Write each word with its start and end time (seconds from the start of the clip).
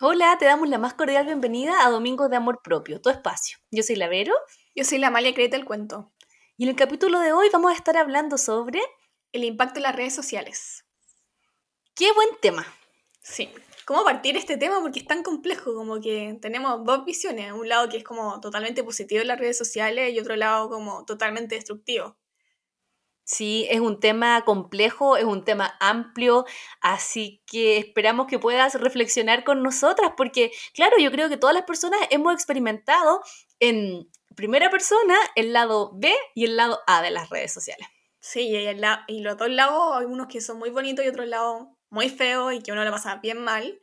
Hola, 0.00 0.36
te 0.38 0.44
damos 0.44 0.68
la 0.68 0.78
más 0.78 0.94
cordial 0.94 1.26
bienvenida 1.26 1.84
a 1.84 1.90
Domingos 1.90 2.30
de 2.30 2.36
Amor 2.36 2.60
Propio, 2.62 3.00
tu 3.00 3.10
espacio. 3.10 3.58
Yo 3.72 3.82
soy 3.82 3.96
la 3.96 4.06
Vero. 4.06 4.32
Yo 4.76 4.84
soy 4.84 4.98
la 4.98 5.08
Amalia 5.08 5.34
Creta 5.34 5.56
el 5.56 5.64
Cuento. 5.64 6.12
Y 6.56 6.62
en 6.62 6.68
el 6.68 6.76
capítulo 6.76 7.18
de 7.18 7.32
hoy 7.32 7.48
vamos 7.52 7.72
a 7.72 7.74
estar 7.74 7.96
hablando 7.96 8.38
sobre... 8.38 8.80
El 9.32 9.42
impacto 9.42 9.74
de 9.74 9.80
las 9.80 9.96
redes 9.96 10.14
sociales. 10.14 10.84
¡Qué 11.96 12.12
buen 12.12 12.28
tema! 12.40 12.64
Sí. 13.22 13.50
¿Cómo 13.86 14.04
partir 14.04 14.36
este 14.36 14.56
tema? 14.56 14.80
Porque 14.80 15.00
es 15.00 15.06
tan 15.06 15.24
complejo, 15.24 15.74
como 15.74 16.00
que 16.00 16.38
tenemos 16.40 16.84
dos 16.84 17.04
visiones. 17.04 17.50
Un 17.50 17.68
lado 17.68 17.88
que 17.88 17.96
es 17.96 18.04
como 18.04 18.38
totalmente 18.40 18.84
positivo 18.84 19.22
en 19.22 19.26
las 19.26 19.40
redes 19.40 19.58
sociales 19.58 20.12
y 20.14 20.20
otro 20.20 20.36
lado 20.36 20.68
como 20.68 21.06
totalmente 21.06 21.56
destructivo. 21.56 22.16
Sí, 23.30 23.66
es 23.68 23.80
un 23.80 24.00
tema 24.00 24.42
complejo, 24.46 25.18
es 25.18 25.24
un 25.24 25.44
tema 25.44 25.76
amplio, 25.80 26.46
así 26.80 27.42
que 27.46 27.76
esperamos 27.76 28.26
que 28.26 28.38
puedas 28.38 28.80
reflexionar 28.80 29.44
con 29.44 29.62
nosotras, 29.62 30.12
porque 30.16 30.50
claro, 30.72 30.96
yo 30.98 31.10
creo 31.10 31.28
que 31.28 31.36
todas 31.36 31.54
las 31.54 31.66
personas 31.66 32.00
hemos 32.08 32.32
experimentado 32.32 33.20
en 33.60 34.08
primera 34.34 34.70
persona 34.70 35.14
el 35.36 35.52
lado 35.52 35.92
B 35.96 36.10
y 36.34 36.46
el 36.46 36.56
lado 36.56 36.80
A 36.86 37.02
de 37.02 37.10
las 37.10 37.28
redes 37.28 37.52
sociales. 37.52 37.86
Sí, 38.18 38.48
y, 38.48 38.56
el 38.56 38.82
y 39.08 39.20
los 39.20 39.36
dos 39.36 39.50
lados, 39.50 39.98
hay 39.98 40.06
unos 40.06 40.28
que 40.28 40.40
son 40.40 40.58
muy 40.58 40.70
bonitos 40.70 41.04
y 41.04 41.08
otros 41.08 41.26
lados 41.26 41.66
muy 41.90 42.08
feos 42.08 42.54
y 42.54 42.62
que 42.62 42.72
uno 42.72 42.82
le 42.82 42.90
pasa 42.90 43.16
bien 43.16 43.44
mal. 43.44 43.78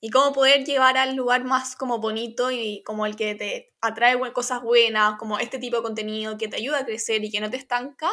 Y 0.00 0.10
cómo 0.10 0.32
poder 0.32 0.64
llevar 0.64 0.96
al 0.96 1.16
lugar 1.16 1.42
más 1.42 1.74
como 1.74 1.98
bonito 1.98 2.52
y 2.52 2.84
como 2.84 3.04
el 3.04 3.16
que 3.16 3.34
te 3.34 3.74
atrae 3.80 4.16
cosas 4.32 4.62
buenas, 4.62 5.18
como 5.18 5.40
este 5.40 5.58
tipo 5.58 5.78
de 5.78 5.82
contenido 5.82 6.38
que 6.38 6.46
te 6.46 6.56
ayuda 6.56 6.80
a 6.80 6.84
crecer 6.84 7.24
y 7.24 7.32
que 7.32 7.40
no 7.40 7.50
te 7.50 7.56
estanca 7.56 8.08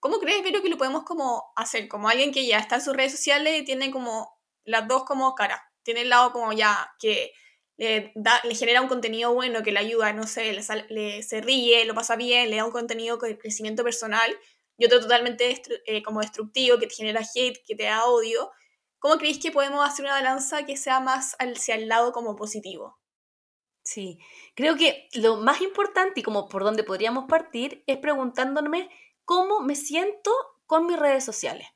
¿Cómo 0.00 0.18
crees, 0.18 0.42
Vero, 0.42 0.62
que 0.62 0.70
lo 0.70 0.78
podemos 0.78 1.04
como 1.04 1.52
hacer? 1.56 1.86
Como 1.86 2.08
alguien 2.08 2.32
que 2.32 2.46
ya 2.46 2.58
está 2.58 2.76
en 2.76 2.82
sus 2.82 2.96
redes 2.96 3.12
sociales 3.12 3.60
y 3.60 3.64
tiene 3.64 3.90
como 3.90 4.40
las 4.64 4.88
dos 4.88 5.04
como 5.04 5.34
caras. 5.34 5.60
Tiene 5.82 6.02
el 6.02 6.08
lado 6.08 6.32
como 6.32 6.52
ya 6.52 6.90
que 6.98 7.32
le, 7.76 8.12
da, 8.14 8.40
le 8.44 8.54
genera 8.54 8.80
un 8.80 8.88
contenido 8.88 9.32
bueno 9.34 9.62
que 9.62 9.72
le 9.72 9.78
ayuda, 9.78 10.12
no 10.12 10.26
sé, 10.26 10.58
le, 10.88 11.22
se 11.22 11.40
ríe, 11.40 11.84
lo 11.84 11.94
pasa 11.94 12.16
bien, 12.16 12.50
le 12.50 12.56
da 12.56 12.64
un 12.64 12.72
contenido 12.72 13.18
de 13.18 13.38
crecimiento 13.38 13.84
personal 13.84 14.34
y 14.76 14.86
otro 14.86 15.00
totalmente 15.00 15.60
eh, 15.86 16.02
como 16.02 16.20
destructivo 16.20 16.78
que 16.78 16.86
te 16.86 16.94
genera 16.94 17.20
hate, 17.20 17.62
que 17.66 17.74
te 17.74 17.84
da 17.84 18.06
odio. 18.06 18.50
¿Cómo 18.98 19.16
creéis 19.18 19.38
que 19.38 19.50
podemos 19.50 19.86
hacer 19.86 20.04
una 20.06 20.14
balanza 20.14 20.64
que 20.64 20.76
sea 20.76 21.00
más 21.00 21.36
hacia 21.38 21.74
el 21.74 21.88
lado 21.88 22.12
como 22.12 22.36
positivo? 22.36 22.98
Sí, 23.82 24.18
creo 24.54 24.76
que 24.76 25.08
lo 25.14 25.36
más 25.36 25.60
importante 25.62 26.20
y 26.20 26.22
como 26.22 26.48
por 26.48 26.64
donde 26.64 26.84
podríamos 26.84 27.24
partir 27.28 27.82
es 27.86 27.96
preguntándome 27.96 28.90
cómo 29.30 29.60
me 29.60 29.76
siento 29.76 30.32
con 30.66 30.88
mis 30.88 30.98
redes 30.98 31.24
sociales. 31.24 31.68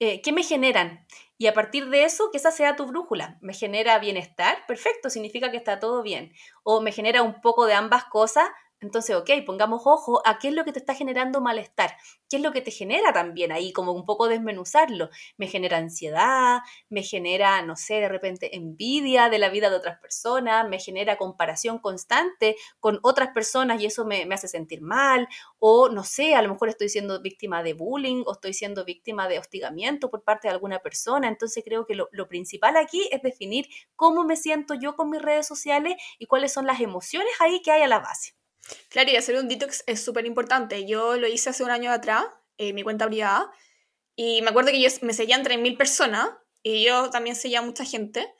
Eh, 0.00 0.20
¿Qué 0.22 0.32
me 0.32 0.42
generan? 0.42 1.06
Y 1.38 1.46
a 1.46 1.54
partir 1.54 1.88
de 1.88 2.02
eso, 2.02 2.32
que 2.32 2.38
esa 2.38 2.50
sea 2.50 2.74
tu 2.74 2.84
brújula. 2.84 3.38
¿Me 3.40 3.54
genera 3.54 3.96
bienestar? 4.00 4.66
Perfecto, 4.66 5.08
significa 5.08 5.52
que 5.52 5.56
está 5.56 5.78
todo 5.78 6.02
bien. 6.02 6.32
O 6.64 6.80
me 6.80 6.90
genera 6.90 7.22
un 7.22 7.40
poco 7.40 7.64
de 7.66 7.74
ambas 7.74 8.06
cosas, 8.06 8.48
entonces, 8.80 9.16
ok, 9.16 9.30
pongamos 9.46 9.82
ojo 9.86 10.20
a 10.26 10.38
qué 10.38 10.48
es 10.48 10.54
lo 10.54 10.64
que 10.64 10.72
te 10.72 10.78
está 10.78 10.94
generando 10.94 11.40
malestar, 11.40 11.96
qué 12.28 12.36
es 12.36 12.42
lo 12.42 12.52
que 12.52 12.60
te 12.60 12.70
genera 12.70 13.10
también 13.12 13.50
ahí, 13.50 13.72
como 13.72 13.92
un 13.92 14.04
poco 14.04 14.28
desmenuzarlo. 14.28 15.08
Me 15.38 15.46
genera 15.46 15.78
ansiedad, 15.78 16.60
me 16.90 17.02
genera, 17.02 17.62
no 17.62 17.76
sé, 17.76 17.94
de 17.94 18.08
repente 18.08 18.54
envidia 18.54 19.30
de 19.30 19.38
la 19.38 19.48
vida 19.48 19.70
de 19.70 19.76
otras 19.76 19.98
personas, 19.98 20.68
me 20.68 20.78
genera 20.78 21.16
comparación 21.16 21.78
constante 21.78 22.56
con 22.78 22.98
otras 23.02 23.30
personas 23.30 23.80
y 23.80 23.86
eso 23.86 24.04
me, 24.04 24.28
hace 24.34 24.48
sentir 24.48 24.82
mal, 24.82 25.26
o 25.58 25.88
no 25.88 26.04
sé, 26.04 26.34
a 26.34 26.42
lo 26.42 26.50
mejor 26.50 26.68
estoy 26.68 26.90
siendo 26.90 27.22
víctima 27.22 27.62
de 27.62 27.72
bullying 27.72 28.24
o 28.26 28.32
estoy 28.32 28.52
siendo 28.52 28.84
víctima 28.84 29.26
de 29.26 29.38
hostigamiento 29.38 30.10
por 30.10 30.22
parte 30.22 30.48
de 30.48 30.54
alguna 30.54 30.80
persona. 30.80 31.28
Entonces, 31.28 31.64
creo 31.64 31.86
que 31.86 31.94
lo, 31.94 32.08
lo 32.12 32.28
principal 32.28 32.76
aquí 32.76 33.08
es 33.10 33.22
definir 33.22 33.68
cómo 33.94 34.24
me 34.24 34.36
siento 34.36 34.74
yo 34.74 34.96
con 34.96 35.10
mis 35.10 35.22
redes 35.22 35.46
sociales 35.46 35.94
y 36.18 36.26
cuáles 36.26 36.52
son 36.52 36.66
las 36.66 36.80
emociones 36.80 37.32
ahí 37.40 37.62
que 37.62 37.70
hay 37.72 37.82
a 37.82 37.88
la 37.88 38.00
base. 38.00 38.36
Claro, 38.88 39.10
y 39.10 39.16
hacer 39.16 39.36
un 39.36 39.48
detox 39.48 39.84
es 39.86 40.02
súper 40.02 40.26
importante. 40.26 40.86
Yo 40.86 41.16
lo 41.16 41.26
hice 41.26 41.50
hace 41.50 41.64
un 41.64 41.70
año 41.70 41.90
atrás, 41.90 42.24
en 42.58 42.74
mi 42.74 42.82
cuenta 42.82 43.06
privada, 43.06 43.50
y 44.16 44.42
me 44.42 44.50
acuerdo 44.50 44.70
que 44.70 44.80
yo, 44.80 44.88
me 45.02 45.12
seguían 45.12 45.42
3.000 45.42 45.76
personas, 45.76 46.28
y 46.62 46.84
yo 46.84 47.10
también 47.10 47.36
seguía 47.36 47.62
mucha 47.62 47.84
gente, 47.84 48.32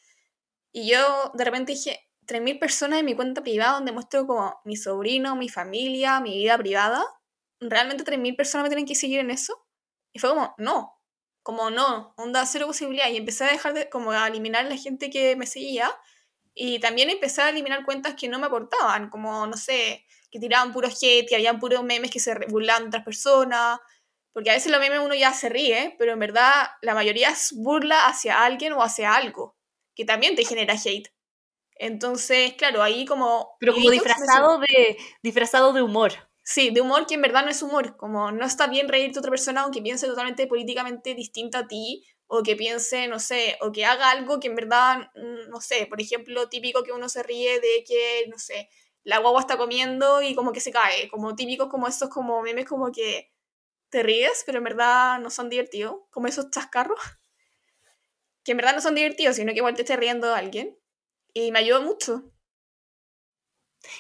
y 0.72 0.90
yo 0.90 1.32
de 1.34 1.44
repente 1.44 1.72
dije, 1.72 2.08
3.000 2.26 2.58
personas 2.58 3.00
en 3.00 3.06
mi 3.06 3.14
cuenta 3.14 3.42
privada 3.42 3.74
donde 3.74 3.92
muestro 3.92 4.26
como 4.26 4.60
mi 4.64 4.76
sobrino, 4.76 5.36
mi 5.36 5.48
familia, 5.48 6.20
mi 6.20 6.36
vida 6.38 6.58
privada, 6.58 7.04
¿realmente 7.60 8.04
3.000 8.04 8.36
personas 8.36 8.64
me 8.64 8.70
tienen 8.70 8.86
que 8.86 8.94
seguir 8.94 9.20
en 9.20 9.30
eso? 9.30 9.66
Y 10.12 10.18
fue 10.18 10.30
como, 10.30 10.54
no, 10.58 11.00
como 11.42 11.70
no, 11.70 12.14
onda 12.16 12.46
cero 12.46 12.66
posibilidad, 12.66 13.08
y 13.10 13.16
empecé 13.18 13.44
a 13.44 13.52
dejar 13.52 13.74
de, 13.74 13.88
como 13.90 14.12
a 14.12 14.28
eliminar 14.28 14.64
la 14.66 14.76
gente 14.76 15.10
que 15.10 15.36
me 15.36 15.46
seguía, 15.46 15.90
y 16.54 16.80
también 16.80 17.10
empecé 17.10 17.42
a 17.42 17.50
eliminar 17.50 17.84
cuentas 17.84 18.14
que 18.14 18.28
no 18.28 18.38
me 18.38 18.46
aportaban, 18.46 19.10
como, 19.10 19.46
no 19.46 19.56
sé, 19.56 20.06
que 20.30 20.40
tiraban 20.40 20.72
puro 20.72 20.88
hate, 20.88 21.28
que 21.28 21.36
habían 21.36 21.58
puros 21.58 21.82
memes 21.84 22.10
que 22.10 22.20
se 22.20 22.34
burlaban 22.48 22.84
de 22.84 22.88
otras 22.88 23.04
personas, 23.04 23.78
porque 24.32 24.50
a 24.50 24.54
veces 24.54 24.70
los 24.70 24.80
memes 24.80 25.00
uno 25.00 25.14
ya 25.14 25.32
se 25.32 25.48
ríe, 25.48 25.94
pero 25.98 26.12
en 26.12 26.18
verdad 26.18 26.68
la 26.82 26.94
mayoría 26.94 27.30
es 27.30 27.52
burla 27.56 28.06
hacia 28.06 28.44
alguien 28.44 28.72
o 28.74 28.82
hacia 28.82 29.14
algo, 29.14 29.56
que 29.94 30.04
también 30.04 30.36
te 30.36 30.44
genera 30.44 30.74
hate. 30.74 31.12
Entonces, 31.78 32.54
claro, 32.54 32.82
ahí 32.82 33.04
como... 33.04 33.56
Pero 33.60 33.74
como 33.74 33.90
disfrazado 33.90 34.58
de, 34.58 34.96
disfrazado 35.22 35.72
de 35.72 35.82
humor. 35.82 36.12
Sí, 36.42 36.70
de 36.70 36.80
humor 36.80 37.06
que 37.06 37.14
en 37.14 37.22
verdad 37.22 37.44
no 37.44 37.50
es 37.50 37.62
humor, 37.62 37.96
como 37.96 38.30
no 38.30 38.44
está 38.44 38.66
bien 38.66 38.88
reírte 38.88 39.18
a 39.18 39.20
otra 39.20 39.30
persona 39.30 39.62
aunque 39.62 39.82
piense 39.82 40.06
totalmente 40.06 40.46
políticamente 40.46 41.14
distinta 41.14 41.60
a 41.60 41.66
ti, 41.66 42.04
o 42.28 42.42
que 42.42 42.56
piense, 42.56 43.08
no 43.08 43.18
sé, 43.18 43.56
o 43.60 43.72
que 43.72 43.84
haga 43.84 44.10
algo 44.10 44.40
que 44.40 44.48
en 44.48 44.56
verdad, 44.56 45.10
mm, 45.14 45.50
no 45.50 45.60
sé, 45.60 45.86
por 45.86 46.00
ejemplo, 46.00 46.48
típico 46.48 46.82
que 46.82 46.92
uno 46.92 47.08
se 47.08 47.22
ríe 47.22 47.60
de 47.60 47.84
que, 47.86 48.26
no 48.28 48.38
sé, 48.38 48.68
la 49.06 49.18
guagua 49.18 49.40
está 49.40 49.56
comiendo 49.56 50.20
y 50.20 50.34
como 50.34 50.52
que 50.52 50.60
se 50.60 50.72
cae, 50.72 51.08
como 51.08 51.36
típicos 51.36 51.68
como 51.68 51.86
estos 51.86 52.08
como 52.10 52.42
memes 52.42 52.66
como 52.66 52.90
que 52.90 53.32
te 53.88 54.02
ríes, 54.02 54.42
pero 54.44 54.58
en 54.58 54.64
verdad 54.64 55.20
no 55.20 55.30
son 55.30 55.48
divertidos, 55.48 56.00
como 56.10 56.26
esos 56.26 56.50
chascarros, 56.50 56.98
que 58.44 58.50
en 58.50 58.58
verdad 58.58 58.74
no 58.74 58.80
son 58.80 58.96
divertidos, 58.96 59.36
sino 59.36 59.52
que 59.52 59.58
igual 59.58 59.74
te 59.74 59.82
esté 59.82 59.96
riendo 59.96 60.34
a 60.34 60.38
alguien. 60.38 60.76
Y 61.32 61.52
me 61.52 61.58
ayudó 61.60 61.82
mucho. 61.82 62.24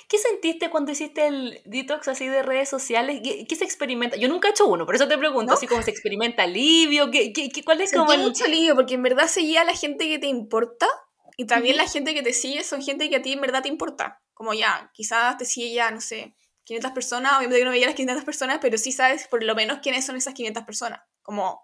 ¿Qué 0.08 0.18
sentiste 0.18 0.70
cuando 0.70 0.90
hiciste 0.90 1.28
el 1.28 1.60
detox 1.66 2.08
así 2.08 2.26
de 2.26 2.42
redes 2.42 2.68
sociales? 2.68 3.20
¿Qué, 3.22 3.54
se 3.54 3.64
experimenta? 3.64 4.16
Yo 4.16 4.28
nunca 4.28 4.48
he 4.48 4.50
hecho 4.50 4.66
uno, 4.66 4.86
por 4.86 4.96
eso 4.96 5.06
te 5.06 5.18
pregunto, 5.18 5.52
así 5.52 5.68
como 5.68 5.82
se 5.82 5.90
experimenta 5.90 6.42
alivio, 6.42 7.10
¿qué, 7.12 7.32
qué, 7.32 7.50
cuál 7.62 7.80
es 7.80 7.92
como 7.92 8.16
mucho 8.16 8.46
alivio, 8.46 8.74
porque 8.74 8.94
en 8.94 9.02
verdad 9.04 9.28
seguía 9.28 9.60
a 9.60 9.64
la 9.64 9.74
gente 9.74 10.08
que 10.08 10.18
te 10.18 10.26
importa 10.26 10.88
y 11.36 11.46
también 11.46 11.76
la 11.76 11.86
gente 11.88 12.14
que 12.14 12.22
te 12.22 12.32
sigue 12.32 12.64
son 12.64 12.82
gente 12.82 13.10
que 13.10 13.16
a 13.16 13.22
ti 13.22 13.32
en 13.32 13.40
verdad 13.40 13.62
te 13.62 13.68
importa. 13.68 14.22
Como 14.32 14.54
ya, 14.54 14.90
quizás 14.94 15.36
te 15.36 15.44
sigue 15.44 15.72
ya, 15.72 15.90
no 15.90 16.00
sé, 16.00 16.34
500 16.64 16.92
personas, 16.92 17.32
obviamente 17.36 17.58
que 17.58 17.64
no 17.64 17.70
veía 17.70 17.86
las 17.86 17.94
500 17.94 18.24
personas, 18.24 18.58
pero 18.60 18.78
sí 18.78 18.92
sabes 18.92 19.28
por 19.28 19.44
lo 19.44 19.54
menos 19.54 19.78
quiénes 19.82 20.04
son 20.04 20.16
esas 20.16 20.34
500 20.34 20.64
personas, 20.64 21.00
como, 21.22 21.62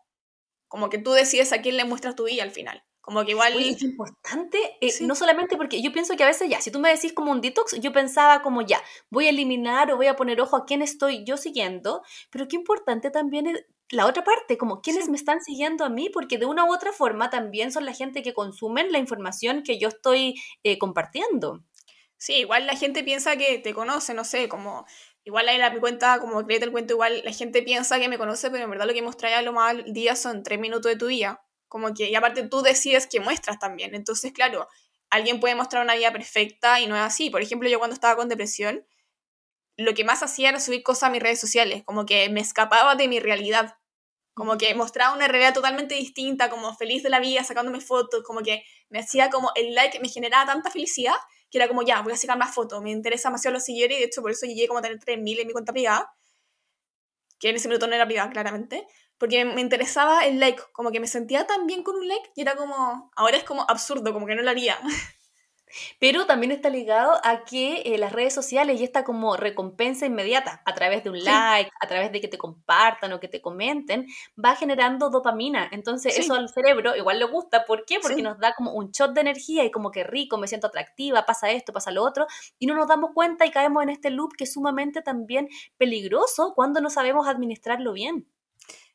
como 0.69 0.89
que 0.89 0.99
tú 0.99 1.13
decides 1.13 1.53
a 1.53 1.61
quién 1.61 1.77
le 1.77 1.85
muestras 1.85 2.15
tu 2.15 2.25
vida 2.25 2.43
al 2.43 2.51
final. 2.51 2.85
Como 3.03 3.25
que 3.25 3.33
igual... 3.33 3.61
es 3.61 3.83
importante, 3.83 4.59
eh, 4.81 4.93
no 5.01 5.17
solamente 5.17 5.57
porque 5.57 5.83
yo 5.83 5.93
pienso 5.93 6.17
que 6.17 6.23
a 6.23 6.29
veces 6.29 6.49
ya, 6.49 6.61
si 6.61 6.71
tú 6.71 6.79
me 6.79 6.89
decís 6.89 7.13
como 7.13 7.33
un 7.33 7.41
detox, 7.41 7.79
yo 7.81 7.93
pensaba 7.93 8.43
como 8.43 8.63
ya, 8.63 8.81
voy 9.11 9.27
a 9.27 9.31
eliminar 9.31 9.91
o 9.91 9.97
voy 9.97 10.07
a 10.07 10.15
poner 10.15 10.41
ojo 10.41 10.57
a 10.57 10.65
quién 10.65 10.83
estoy 10.83 11.25
yo 11.25 11.37
siguiendo, 11.37 12.03
pero 12.31 12.47
qué 12.47 12.55
importante 12.55 13.11
también 13.11 13.49
es 13.49 13.67
la 13.91 14.07
otra 14.07 14.23
parte, 14.23 14.57
como 14.57 14.81
quiénes 14.81 15.09
me 15.09 15.17
están 15.17 15.43
siguiendo 15.43 15.85
a 15.85 15.91
mí, 15.91 16.11
porque 16.11 16.39
de 16.39 16.47
una 16.47 16.65
u 16.65 16.73
otra 16.73 16.93
forma 16.93 17.29
también 17.29 17.73
son 17.73 17.85
la 17.85 17.93
gente 17.93 18.23
que 18.23 18.33
consumen 18.33 18.93
la 18.93 18.99
información 18.99 19.65
que 19.65 19.81
yo 19.81 19.89
estoy 19.89 20.41
eh, 20.63 20.79
compartiendo. 20.79 21.65
Sí, 22.17 22.35
igual 22.35 22.67
la 22.67 22.77
gente 22.77 23.03
piensa 23.03 23.37
que 23.37 23.59
te 23.59 23.75
conoce, 23.75 24.15
no 24.15 24.25
sé, 24.25 24.49
como 24.49 24.87
igual 25.25 25.49
ahí 25.49 25.59
la 25.59 25.71
mi 25.71 25.81
cuenta, 25.81 26.21
como 26.21 26.47
créete 26.47 26.67
el 26.67 26.73
cuento, 26.73 26.95
igual 26.95 27.21
la 27.25 27.33
gente 27.33 27.63
piensa 27.63 27.99
que 27.99 28.09
me 28.09 28.17
conoce, 28.17 28.49
pero 28.49 28.63
en 28.63 28.71
verdad 28.71 28.87
lo 28.87 28.95
que 28.95 29.03
mostré 29.03 29.35
a 29.35 29.43
lo 29.43 29.53
más 29.53 29.71
al 29.71 29.93
día 29.93 30.15
son 30.15 30.45
tres 30.45 30.61
minutos 30.61 30.91
de 30.91 30.97
tu 30.97 31.09
día. 31.09 31.41
Como 31.73 31.95
que, 31.95 32.11
y 32.11 32.15
aparte 32.15 32.47
tú 32.47 32.61
decides 32.61 33.07
qué 33.07 33.19
muestras 33.19 33.59
también. 33.59 33.95
Entonces, 33.95 34.31
claro, 34.33 34.69
alguien 35.09 35.41
puede 35.41 35.55
mostrar 35.55 35.83
una 35.83 35.95
vida 35.95 36.13
perfecta 36.13 36.81
y 36.81 36.87
no 36.87 36.95
es 36.95 37.01
así. 37.01 37.31
Por 37.31 37.41
ejemplo, 37.41 37.67
yo 37.67 37.79
cuando 37.79 37.95
estaba 37.95 38.15
con 38.15 38.29
depresión, 38.29 38.87
lo 39.79 39.95
que 39.95 40.05
más 40.05 40.23
hacía 40.23 40.51
era 40.51 40.61
subir 40.61 40.83
cosas 40.83 41.05
a 41.05 41.11
mis 41.11 41.23
redes 41.23 41.41
sociales, 41.41 41.83
como 41.87 42.05
que 42.05 42.29
me 42.29 42.41
escapaba 42.43 42.95
de 42.95 43.09
mi 43.09 43.21
realidad. 43.21 43.79
Como 44.35 44.59
que 44.59 44.75
mostraba 44.75 45.17
una 45.17 45.29
realidad 45.29 45.55
totalmente 45.55 45.95
distinta, 45.95 46.51
como 46.51 46.77
feliz 46.77 47.03
de 47.03 47.09
la 47.09 47.21
vida, 47.21 47.43
sacándome 47.43 47.81
fotos, 47.81 48.23
como 48.23 48.43
que 48.43 48.65
me 48.91 48.99
hacía 48.99 49.31
como 49.31 49.51
el 49.55 49.75
like, 49.75 49.99
me 50.01 50.11
generaba 50.11 50.45
tanta 50.53 50.71
felicidad 50.71 51.15
que 51.51 51.57
era 51.57 51.69
como, 51.69 51.83
ya, 51.83 52.03
voy 52.03 52.13
a 52.13 52.17
sacar 52.19 52.37
más 52.37 52.55
fotos, 52.55 52.83
me 52.83 52.91
interesa 52.91 53.31
demasiado 53.31 53.55
los 53.55 53.65
seguidores 53.65 53.97
y 53.97 54.01
de 54.01 54.07
hecho 54.09 54.21
por 54.21 54.31
eso 54.31 54.45
llegué 54.45 54.69
como 54.69 54.81
a 54.81 54.83
tener 54.83 54.99
3.000 54.99 55.41
en 55.41 55.47
mi 55.47 55.55
cuenta 55.55 55.73
privada, 55.73 56.13
que 57.39 57.49
en 57.49 57.57
ese 57.57 57.69
minuto 57.69 57.87
no 57.87 57.95
era 57.95 58.05
privada, 58.07 58.31
claramente, 58.31 58.87
porque 59.23 59.45
me 59.45 59.61
interesaba 59.61 60.27
el 60.27 60.41
like, 60.41 60.61
como 60.73 60.91
que 60.91 60.99
me 60.99 61.07
sentía 61.07 61.47
tan 61.47 61.69
bien 61.69 61.85
con 61.85 61.95
un 61.95 62.09
like 62.09 62.33
y 62.35 62.41
era 62.41 62.57
como, 62.57 63.13
ahora 63.15 63.37
es 63.37 63.45
como 63.45 63.65
absurdo, 63.69 64.13
como 64.13 64.27
que 64.27 64.35
no 64.35 64.43
lo 64.43 64.51
haría. 64.51 64.77
Pero 66.01 66.27
también 66.27 66.51
está 66.51 66.71
ligado 66.71 67.21
a 67.23 67.45
que 67.45 67.83
eh, 67.83 67.99
las 67.99 68.11
redes 68.11 68.35
sociales 68.35 68.81
y 68.81 68.83
esta 68.83 69.05
como 69.05 69.37
recompensa 69.37 70.07
inmediata 70.07 70.61
a 70.65 70.75
través 70.75 71.05
de 71.05 71.11
un 71.11 71.23
like, 71.23 71.71
a 71.81 71.87
través 71.87 72.11
de 72.11 72.21
que 72.21 72.27
te 72.27 72.37
compartan 72.37 73.13
o 73.13 73.21
que 73.21 73.29
te 73.29 73.41
comenten, 73.41 74.09
va 74.45 74.57
generando 74.57 75.09
dopamina. 75.09 75.69
Entonces 75.71 76.19
eso 76.19 76.35
al 76.35 76.49
cerebro 76.49 76.97
igual 76.97 77.21
le 77.21 77.27
gusta. 77.27 77.65
¿Por 77.65 77.85
qué? 77.85 78.01
Porque 78.03 78.23
nos 78.23 78.41
da 78.41 78.55
como 78.57 78.73
un 78.73 78.91
shot 78.91 79.13
de 79.13 79.21
energía 79.21 79.65
y 79.65 79.71
como 79.71 79.93
que 79.93 80.03
rico, 80.03 80.37
me 80.37 80.49
siento 80.49 80.67
atractiva, 80.67 81.27
pasa 81.27 81.49
esto, 81.53 81.73
pasa 81.73 81.93
lo 81.93 82.03
otro, 82.03 82.27
y 82.59 82.67
no 82.67 82.75
nos 82.75 82.89
damos 82.89 83.13
cuenta 83.15 83.47
y 83.47 83.53
caemos 83.53 83.85
en 83.85 83.91
este 83.91 84.11
loop 84.11 84.33
que 84.37 84.45
es 84.45 84.53
sumamente 84.53 85.01
también 85.01 85.49
peligroso 85.77 86.55
cuando 86.57 86.81
no 86.81 86.91
sabemos 86.91 87.29
administrarlo 87.29 87.93
bien. 87.93 88.27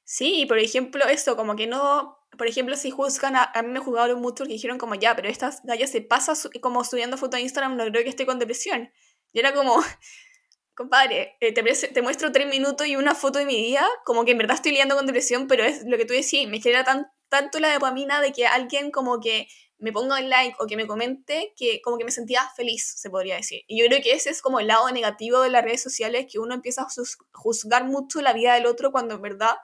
Sí, 0.09 0.45
por 0.47 0.57
ejemplo, 0.57 1.05
esto, 1.05 1.35
como 1.35 1.57
que 1.57 1.67
no 1.67 2.17
por 2.37 2.47
ejemplo, 2.47 2.75
si 2.77 2.91
juzgan, 2.91 3.35
a, 3.35 3.51
a 3.53 3.61
mí 3.63 3.69
me 3.69 3.79
juzgaron 3.79 4.21
mucho 4.21 4.45
que 4.45 4.53
dijeron 4.53 4.77
como, 4.77 4.95
ya, 4.95 5.15
pero 5.15 5.27
esta 5.27 5.51
galla 5.63 5.87
se 5.87 6.01
pasa 6.01 6.33
como 6.61 6.83
subiendo 6.83 7.17
fotos 7.17 7.39
a 7.39 7.41
Instagram, 7.41 7.75
no 7.75 7.85
creo 7.85 8.03
que 8.03 8.09
esté 8.09 8.25
con 8.25 8.39
depresión. 8.39 8.91
Y 9.33 9.39
era 9.39 9.53
como, 9.53 9.75
compadre, 10.75 11.35
eh, 11.41 11.51
te, 11.51 11.63
te, 11.63 12.01
muestro 12.01 12.31
tres 12.31 12.47
minutos 12.47 12.87
y 12.87 12.95
una 12.95 13.15
foto 13.15 13.39
de 13.39 13.45
mi 13.45 13.55
día, 13.55 13.85
como 14.05 14.23
que 14.23 14.31
en 14.31 14.37
verdad 14.37 14.55
estoy 14.55 14.71
liando 14.71 14.95
con 14.95 15.07
depresión, 15.07 15.47
pero 15.47 15.63
es 15.63 15.83
lo 15.85 15.97
que 15.97 16.05
tú 16.05 16.13
decías, 16.13 16.49
me 16.49 16.61
genera 16.61 16.83
tan, 16.83 17.07
tanto 17.29 17.59
la 17.59 17.73
dopamina 17.73 18.21
de 18.21 18.31
que 18.31 18.45
alguien 18.45 18.91
como 18.91 19.19
que 19.19 19.47
me 19.79 19.91
ponga 19.91 20.19
el 20.19 20.29
like 20.29 20.55
o 20.59 20.65
que 20.65 20.75
me 20.75 20.87
comente, 20.87 21.53
que 21.55 21.81
como 21.81 21.97
que 21.97 22.05
me 22.05 22.11
sentía 22.11 22.49
feliz, 22.55 22.95
se 22.97 23.09
podría 23.09 23.35
decir. 23.35 23.61
Y 23.67 23.79
yo 23.79 23.87
creo 23.87 24.01
que 24.01 24.11
ese 24.11 24.31
es 24.31 24.41
como 24.41 24.59
el 24.59 24.67
lado 24.67 24.89
negativo 24.91 25.41
de 25.41 25.49
las 25.49 25.63
redes 25.63 25.83
sociales, 25.83 26.25
que 26.31 26.39
uno 26.39 26.55
empieza 26.55 26.81
a 26.83 26.87
juzgar 27.31 27.85
mucho 27.85 28.21
la 28.21 28.33
vida 28.33 28.55
del 28.55 28.65
otro 28.65 28.91
cuando 28.91 29.15
en 29.15 29.21
verdad 29.21 29.55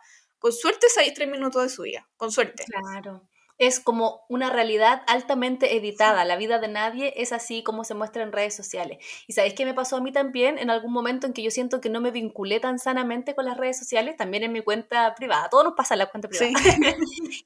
con 0.44 0.51
suerte 0.51 0.88
es 0.88 1.13
tres 1.13 1.30
minutos 1.30 1.63
de 1.63 1.69
su 1.69 1.84
vida, 1.84 2.06
con 2.18 2.30
suerte. 2.30 2.66
Claro. 2.66 3.22
Es 3.57 3.80
como 3.80 4.25
una 4.28 4.50
realidad 4.50 5.01
altamente 5.07 5.78
editada. 5.78 6.25
La 6.25 6.36
vida 6.36 6.60
de 6.60 6.68
nadie 6.68 7.13
es 7.16 7.31
así 7.31 7.63
como 7.63 7.86
se 7.86 7.94
muestra 7.94 8.24
en 8.24 8.34
redes 8.34 8.54
sociales. 8.54 8.98
Y 9.25 9.31
sabéis 9.31 9.54
qué 9.54 9.63
me 9.63 9.74
pasó 9.74 9.95
a 9.95 10.01
mí 10.01 10.12
también 10.12 10.57
en 10.57 10.69
algún 10.69 10.92
momento 10.92 11.28
en 11.28 11.31
que 11.31 11.44
yo 11.44 11.50
siento 11.50 11.80
que 11.80 11.90
no 11.90 12.01
me 12.01 12.12
vinculé 12.12 12.60
tan 12.60 12.78
sanamente 12.78 13.36
con 13.36 13.45
las 13.45 13.56
redes 13.56 13.80
sociales, 13.80 14.18
también 14.18 14.44
en 14.44 14.51
mi 14.51 14.60
cuenta 14.60 15.16
privada. 15.16 15.48
Todo 15.48 15.63
nos 15.63 15.75
pasa 15.75 15.94
en 15.94 16.00
la 16.00 16.07
cuenta 16.07 16.28
privada. 16.28 16.51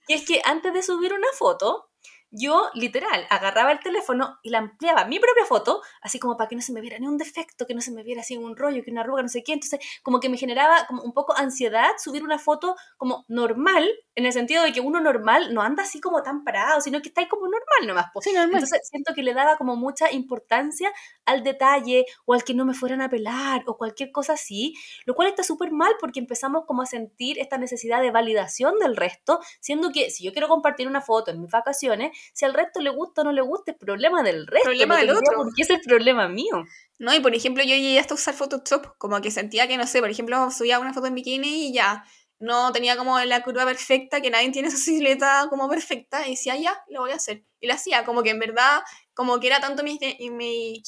y 0.07 0.13
es 0.15 0.25
que 0.25 0.41
antes 0.43 0.73
de 0.73 0.81
subir 0.81 1.13
una 1.13 1.27
foto, 1.37 1.91
yo 2.31 2.69
literal 2.73 3.25
agarraba 3.29 3.71
el 3.71 3.79
teléfono 3.79 4.37
y 4.43 4.49
la 4.49 4.59
ampliaba 4.59 5.05
mi 5.05 5.19
propia 5.19 5.45
foto, 5.45 5.81
así 6.01 6.19
como 6.19 6.37
para 6.37 6.49
que 6.49 6.55
no 6.55 6.61
se 6.61 6.73
me 6.73 6.81
viera 6.81 6.99
ni 6.99 7.07
un 7.07 7.17
defecto, 7.17 7.65
que 7.65 7.73
no 7.73 7.81
se 7.81 7.91
me 7.91 8.03
viera 8.03 8.21
así 8.21 8.37
un 8.37 8.55
rollo, 8.55 8.83
que 8.83 8.91
una 8.91 9.01
arruga, 9.01 9.21
no 9.21 9.29
sé 9.29 9.43
qué. 9.43 9.53
Entonces, 9.53 9.79
como 10.03 10.19
que 10.19 10.29
me 10.29 10.37
generaba 10.37 10.85
como 10.87 11.03
un 11.03 11.13
poco 11.13 11.37
ansiedad 11.37 11.91
subir 11.97 12.23
una 12.23 12.39
foto 12.39 12.75
como 12.97 13.25
normal, 13.27 13.87
en 14.15 14.25
el 14.25 14.33
sentido 14.33 14.63
de 14.63 14.71
que 14.71 14.81
uno 14.81 14.99
normal 14.99 15.53
no 15.53 15.61
anda 15.61 15.83
así 15.83 16.01
como 16.01 16.23
tan 16.23 16.43
parado, 16.43 16.81
sino 16.81 17.01
que 17.01 17.09
está 17.09 17.21
ahí 17.21 17.27
como 17.27 17.43
normal 17.43 17.87
nomás. 17.87 18.07
Sí, 18.21 18.33
normal. 18.33 18.55
Entonces, 18.55 18.87
siento 18.89 19.13
que 19.13 19.23
le 19.23 19.33
daba 19.33 19.57
como 19.57 19.75
mucha 19.75 20.11
importancia 20.11 20.91
al 21.25 21.43
detalle 21.43 22.05
o 22.25 22.33
al 22.33 22.43
que 22.43 22.53
no 22.53 22.65
me 22.65 22.73
fueran 22.73 23.01
a 23.01 23.09
pelar 23.09 23.63
o 23.67 23.77
cualquier 23.77 24.11
cosa 24.11 24.33
así, 24.33 24.73
lo 25.05 25.13
cual 25.13 25.29
está 25.29 25.43
súper 25.43 25.71
mal 25.71 25.93
porque 25.99 26.19
empezamos 26.19 26.65
como 26.65 26.81
a 26.81 26.85
sentir 26.85 27.39
esta 27.39 27.57
necesidad 27.57 28.01
de 28.01 28.11
validación 28.11 28.79
del 28.79 28.95
resto, 28.95 29.39
siendo 29.59 29.91
que 29.91 30.09
si 30.09 30.23
yo 30.23 30.31
quiero 30.31 30.47
compartir 30.47 30.87
una 30.87 31.01
foto 31.01 31.31
en 31.31 31.41
mis 31.41 31.51
vacaciones, 31.51 32.16
si 32.33 32.45
al 32.45 32.53
resto 32.53 32.79
le 32.81 32.89
gusta 32.89 33.21
o 33.21 33.25
no 33.25 33.31
le 33.31 33.41
gusta, 33.41 33.71
es 33.71 33.77
problema 33.77 34.23
del 34.23 34.47
resto. 34.47 34.65
Problema 34.65 34.97
del 34.97 35.11
otro. 35.11 35.37
Porque 35.37 35.61
es 35.61 35.69
el 35.69 35.81
problema 35.81 36.27
mío. 36.27 36.63
No, 36.99 37.13
y 37.13 37.19
por 37.19 37.35
ejemplo, 37.35 37.63
yo 37.63 37.75
llegué 37.75 37.99
hasta 37.99 38.13
usar 38.13 38.33
Photoshop, 38.33 38.97
como 38.97 39.21
que 39.21 39.31
sentía 39.31 39.67
que, 39.67 39.77
no 39.77 39.87
sé, 39.87 39.99
por 39.99 40.09
ejemplo, 40.09 40.49
subía 40.51 40.79
una 40.79 40.93
foto 40.93 41.07
en 41.07 41.15
bikini 41.15 41.67
y 41.67 41.73
ya 41.73 42.03
no 42.39 42.71
tenía 42.71 42.95
como 42.97 43.19
la 43.19 43.43
curva 43.43 43.65
perfecta, 43.65 44.21
que 44.21 44.29
nadie 44.29 44.51
tiene 44.51 44.67
esa 44.69 44.77
silueta 44.77 45.47
como 45.49 45.69
perfecta, 45.69 46.27
y 46.27 46.31
decía, 46.31 46.55
ya, 46.55 46.83
lo 46.89 47.01
voy 47.01 47.11
a 47.11 47.15
hacer. 47.15 47.43
Y 47.59 47.67
lo 47.67 47.73
hacía, 47.73 48.05
como 48.05 48.23
que 48.23 48.29
en 48.29 48.39
verdad, 48.39 48.81
como 49.13 49.39
que 49.39 49.47
era 49.47 49.59
tanto 49.59 49.83
mi, 49.83 49.99
mi 50.31 50.83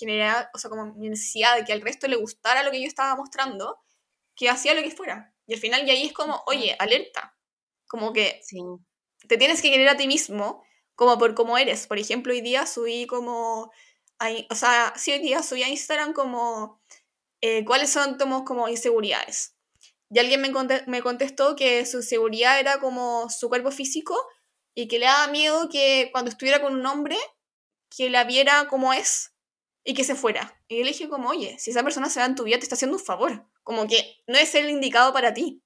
o 0.53 0.57
sea, 0.57 0.69
como 0.69 0.93
mi 0.93 1.09
necesidad 1.09 1.55
de 1.55 1.65
que 1.65 1.73
al 1.73 1.81
resto 1.81 2.07
le 2.07 2.15
gustara 2.15 2.63
lo 2.63 2.71
que 2.71 2.81
yo 2.81 2.87
estaba 2.87 3.15
mostrando, 3.15 3.77
que 4.35 4.49
hacía 4.49 4.73
lo 4.73 4.81
que 4.81 4.91
fuera. 4.91 5.33
Y 5.47 5.53
al 5.55 5.59
final, 5.59 5.87
y 5.87 5.91
ahí 5.91 6.05
es 6.05 6.13
como, 6.13 6.43
oye, 6.45 6.75
alerta. 6.79 7.35
Como 7.87 8.13
que 8.13 8.39
sí. 8.43 8.59
te 9.27 9.37
tienes 9.37 9.61
que 9.63 9.71
querer 9.71 9.89
a 9.89 9.97
ti 9.97 10.07
mismo 10.07 10.63
como 10.99 11.17
por 11.17 11.33
cómo 11.33 11.57
eres. 11.57 11.87
Por 11.87 11.97
ejemplo, 11.97 12.33
hoy 12.33 12.41
día 12.41 12.65
subí 12.65 13.07
como, 13.07 13.71
o 14.49 14.55
sea, 14.55 14.93
sí, 14.97 15.13
hoy 15.13 15.19
día 15.19 15.41
subí 15.41 15.63
a 15.63 15.69
Instagram 15.69 16.11
como 16.11 16.81
eh, 17.39 17.63
cuáles 17.63 17.89
son 17.89 18.17
tomos 18.17 18.43
como 18.43 18.67
inseguridades. 18.67 19.55
Y 20.09 20.19
alguien 20.19 20.41
me, 20.41 20.51
me 20.87 21.01
contestó 21.01 21.55
que 21.55 21.85
su 21.85 22.01
seguridad 22.01 22.59
era 22.59 22.81
como 22.81 23.29
su 23.29 23.47
cuerpo 23.47 23.71
físico 23.71 24.13
y 24.75 24.89
que 24.89 24.99
le 24.99 25.05
daba 25.05 25.31
miedo 25.31 25.69
que 25.69 26.09
cuando 26.11 26.31
estuviera 26.31 26.61
con 26.61 26.75
un 26.75 26.85
hombre, 26.85 27.15
que 27.95 28.09
la 28.09 28.25
viera 28.25 28.67
como 28.67 28.91
es 28.91 29.31
y 29.85 29.93
que 29.93 30.03
se 30.03 30.15
fuera. 30.15 30.61
Y 30.67 30.79
yo 30.79 30.83
le 30.83 30.89
dije 30.89 31.07
como, 31.07 31.29
oye, 31.29 31.57
si 31.59 31.71
esa 31.71 31.81
persona 31.81 32.09
se 32.09 32.19
va 32.19 32.25
en 32.25 32.35
tu 32.35 32.43
vida, 32.43 32.57
te 32.57 32.63
está 32.63 32.75
haciendo 32.75 32.97
un 32.97 33.03
favor. 33.03 33.47
Como 33.63 33.87
que 33.87 34.17
no 34.27 34.37
es 34.37 34.53
el 34.53 34.69
indicado 34.69 35.13
para 35.13 35.33
ti. 35.33 35.63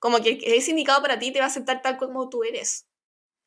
Como 0.00 0.20
que 0.20 0.38
es 0.42 0.68
indicado 0.68 1.00
para 1.00 1.18
ti 1.18 1.32
te 1.32 1.38
va 1.38 1.46
a 1.46 1.48
aceptar 1.48 1.80
tal 1.80 1.96
como 1.96 2.28
tú 2.28 2.44
eres 2.44 2.86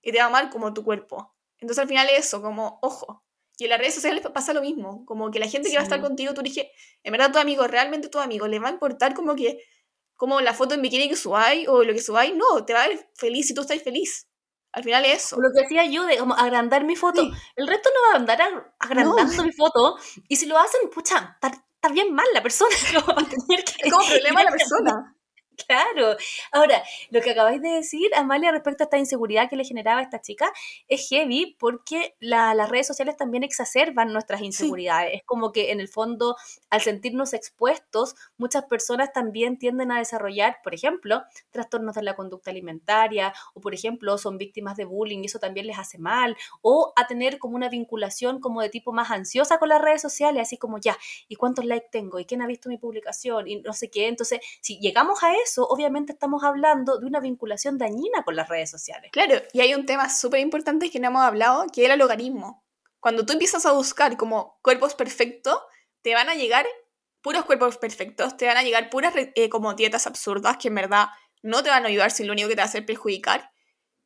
y 0.02 0.12
te 0.12 0.20
va 0.20 0.26
amar 0.26 0.50
como 0.50 0.74
tu 0.74 0.84
cuerpo. 0.84 1.36
Entonces 1.60 1.82
al 1.82 1.88
final 1.88 2.08
es 2.10 2.28
eso, 2.28 2.42
como, 2.42 2.80
ojo. 2.82 3.24
Y 3.58 3.66
en 3.66 3.72
las 3.72 3.80
redes 3.80 3.96
sociales 3.96 4.26
pasa 4.34 4.54
lo 4.54 4.62
mismo, 4.62 5.06
como 5.06 5.32
que 5.32 5.40
la 5.40 5.48
gente 5.48 5.70
que 5.70 5.76
va 5.76 5.82
a 5.82 5.84
estar 5.84 6.02
contigo, 6.02 6.34
tú 6.34 6.42
dije, 6.42 6.72
en 7.04 7.12
verdad 7.12 7.32
tu 7.32 7.40
amigo, 7.40 7.68
realmente 7.68 8.08
tu 8.08 8.20
amigo, 8.20 8.48
le 8.48 8.60
va 8.60 8.70
a 8.70 8.72
importar 8.72 9.14
como 9.14 9.36
que, 9.36 9.60
como 10.16 10.40
la 10.40 10.54
foto 10.54 10.76
en 10.76 10.82
bikini 10.82 11.10
que 11.10 11.18
subáis 11.18 11.68
o 11.68 11.84
lo 11.84 11.94
que 11.94 12.02
subáis, 12.02 12.34
no, 12.36 12.64
te 12.66 12.74
va 12.74 12.84
a 12.84 12.88
ver 12.88 13.10
feliz 13.16 13.48
si 13.48 13.54
tú 13.54 13.62
estás 13.62 13.84
feliz. 13.84 14.30
Al 14.72 14.84
final 14.84 15.04
es 15.06 15.26
eso. 15.26 15.42
Lo 15.42 15.50
que 15.54 15.64
decía 15.64 15.86
yo 15.86 16.06
de 16.06 16.18
como 16.18 16.36
agrandar 16.36 16.86
mi 16.86 16.96
foto. 16.96 17.22
El 17.56 17.68
resto 17.68 17.90
no 17.94 18.02
va 18.08 18.14
a 18.14 18.20
andar 18.20 18.74
agrandando 18.80 19.44
mi 19.44 19.52
foto. 19.52 19.98
Y 20.28 20.36
si 20.36 20.46
lo 20.46 20.58
hacen, 20.58 20.90
pucha, 20.90 21.38
está 21.42 21.90
bien 21.92 22.14
mal 22.14 22.28
la 22.34 22.44
persona. 22.44 22.70
Como 23.06 23.16
tener 23.26 23.64
que, 23.64 23.88
es 23.88 23.92
como 23.92 24.06
problema 24.06 24.44
la 24.44 24.52
persona. 24.52 25.16
Claro. 25.68 26.16
Ahora, 26.52 26.84
lo 27.10 27.22
que 27.22 27.32
acabáis 27.32 27.62
de 27.62 27.70
decir, 27.70 28.10
Amalia, 28.16 28.52
respecto 28.52 28.84
a 28.84 28.86
esta 28.86 28.98
inseguridad 28.98 29.50
que 29.50 29.56
le 29.56 29.64
generaba 29.66 30.00
a 30.00 30.04
esta 30.04 30.22
chica, 30.22 30.52
es 30.88 31.08
heavy 31.10 31.56
porque 31.60 32.16
las 32.20 32.70
redes 32.70 32.88
sociales 32.88 33.18
también 33.18 33.44
exacerban 33.44 34.14
nuestras 34.14 34.42
inseguridades. 34.42 35.16
Es 35.16 35.24
como 35.26 35.52
que 35.52 35.72
en 35.72 35.80
el 35.80 35.88
fondo, 35.88 36.36
al 36.70 36.82
sentirnos 36.82 37.34
expuestos, 37.34 38.16
muchas 38.38 38.66
personas 38.66 39.12
también 39.14 39.58
tienden 39.58 39.92
a 39.92 39.98
desarrollar, 40.00 40.58
por 40.64 40.74
ejemplo, 40.74 41.24
trastornos 41.52 41.96
de 41.96 42.04
la 42.04 42.16
conducta 42.16 42.52
alimentaria, 42.52 43.34
o 43.54 43.60
por 43.62 43.74
ejemplo, 43.74 44.18
son 44.18 44.38
víctimas 44.38 44.78
de 44.78 44.86
bullying 44.86 45.20
y 45.24 45.26
eso 45.26 45.40
también 45.40 45.68
les 45.68 45.78
hace 45.78 45.98
mal, 45.98 46.38
o 46.62 46.94
a 46.96 47.08
tener 47.08 47.38
como 47.40 47.56
una 47.56 47.70
vinculación 47.70 48.40
como 48.40 48.62
de 48.62 48.70
tipo 48.70 48.94
más 48.94 49.12
ansiosa 49.12 49.58
con 49.60 49.70
las 49.70 49.82
redes 49.82 50.02
sociales, 50.02 50.42
así 50.44 50.58
como 50.58 50.78
ya, 50.80 50.98
¿y 51.28 51.36
cuántos 51.36 51.66
likes 51.66 51.90
tengo? 51.92 52.20
¿Y 52.20 52.26
quién 52.26 52.42
ha 52.42 52.48
visto 52.48 52.70
mi 52.70 52.78
publicación? 52.78 53.48
Y 53.48 53.58
no 53.62 53.74
sé 53.74 53.90
qué. 53.90 54.08
Entonces, 54.08 54.40
si 54.62 54.80
llegamos 54.80 55.24
a 55.24 55.34
eso, 55.34 55.49
obviamente 55.58 56.14
estamos 56.14 56.44
hablando 56.44 57.00
de 57.00 57.06
una 57.06 57.20
vinculación 57.20 57.78
dañina 57.78 58.24
con 58.24 58.36
las 58.36 58.48
redes 58.48 58.70
sociales. 58.70 59.12
Claro, 59.12 59.42
y 59.54 59.62
hay 59.62 59.74
un 59.74 59.86
tema 59.86 60.10
súper 60.10 60.40
importante 60.40 60.90
que 60.90 61.00
no 61.00 61.08
hemos 61.08 61.22
hablado, 61.22 61.66
que 61.74 61.86
es 61.86 61.90
el 61.90 62.00
logaritmo. 62.00 62.64
Cuando 63.00 63.26
tú 63.26 63.34
empiezas 63.34 63.66
a 63.66 63.72
buscar 63.72 64.18
como 64.18 64.60
cuerpos 64.62 64.96
perfectos, 64.96 65.60
te 66.02 66.14
van 66.14 66.30
a 66.30 66.36
llegar 66.36 66.66
puros 67.22 67.46
cuerpos 67.46 67.78
perfectos, 67.78 68.38
te 68.38 68.46
van 68.46 68.58
a 68.58 68.64
llegar 68.64 68.90
puras 68.90 69.14
eh, 69.16 69.50
como 69.50 69.74
dietas 69.74 70.08
absurdas 70.08 70.58
que 70.58 70.70
en 70.70 70.76
verdad 70.76 71.08
no 71.42 71.64
te 71.64 71.70
van 71.70 71.86
a 71.86 71.88
ayudar, 71.88 72.12
si 72.12 72.24
lo 72.24 72.34
único 72.34 72.50
que 72.50 72.56
te 72.56 72.62
va 72.62 72.66
a 72.66 72.68
hacer 72.68 72.86
perjudicar. 72.86 73.52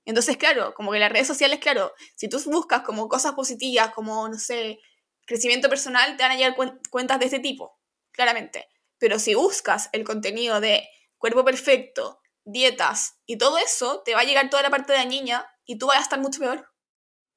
Entonces, 0.06 0.38
claro, 0.38 0.74
como 0.74 0.92
que 0.92 1.00
las 1.00 1.12
redes 1.12 1.28
sociales, 1.28 1.60
claro, 1.60 1.94
si 2.16 2.28
tú 2.28 2.40
buscas 2.46 2.82
como 2.82 3.08
cosas 3.08 3.34
positivas, 3.34 3.94
como, 3.94 4.28
no 4.28 4.38
sé, 4.38 4.80
crecimiento 5.26 5.70
personal, 5.70 6.18
te 6.18 6.24
van 6.24 6.34
a 6.34 6.36
llegar 6.36 6.56
cuentas 6.90 7.20
de 7.20 7.26
este 7.26 7.40
tipo, 7.40 7.80
claramente. 8.12 8.68
Pero 8.98 9.20
si 9.20 9.34
buscas 9.34 9.90
el 9.94 10.04
contenido 10.04 10.60
de 10.60 10.88
cuerpo 11.24 11.46
perfecto, 11.46 12.20
dietas 12.44 13.18
y 13.26 13.38
todo 13.38 13.58
eso, 13.58 14.02
te 14.04 14.14
va 14.14 14.20
a 14.20 14.24
llegar 14.26 14.50
toda 14.50 14.62
la 14.62 14.70
parte 14.70 14.92
de 14.92 15.00
la 15.00 15.06
niña 15.06 15.48
y 15.64 15.78
tú 15.78 15.88
vas 15.88 16.00
a 16.00 16.02
estar 16.02 16.20
mucho 16.20 16.42
peor. 16.42 16.70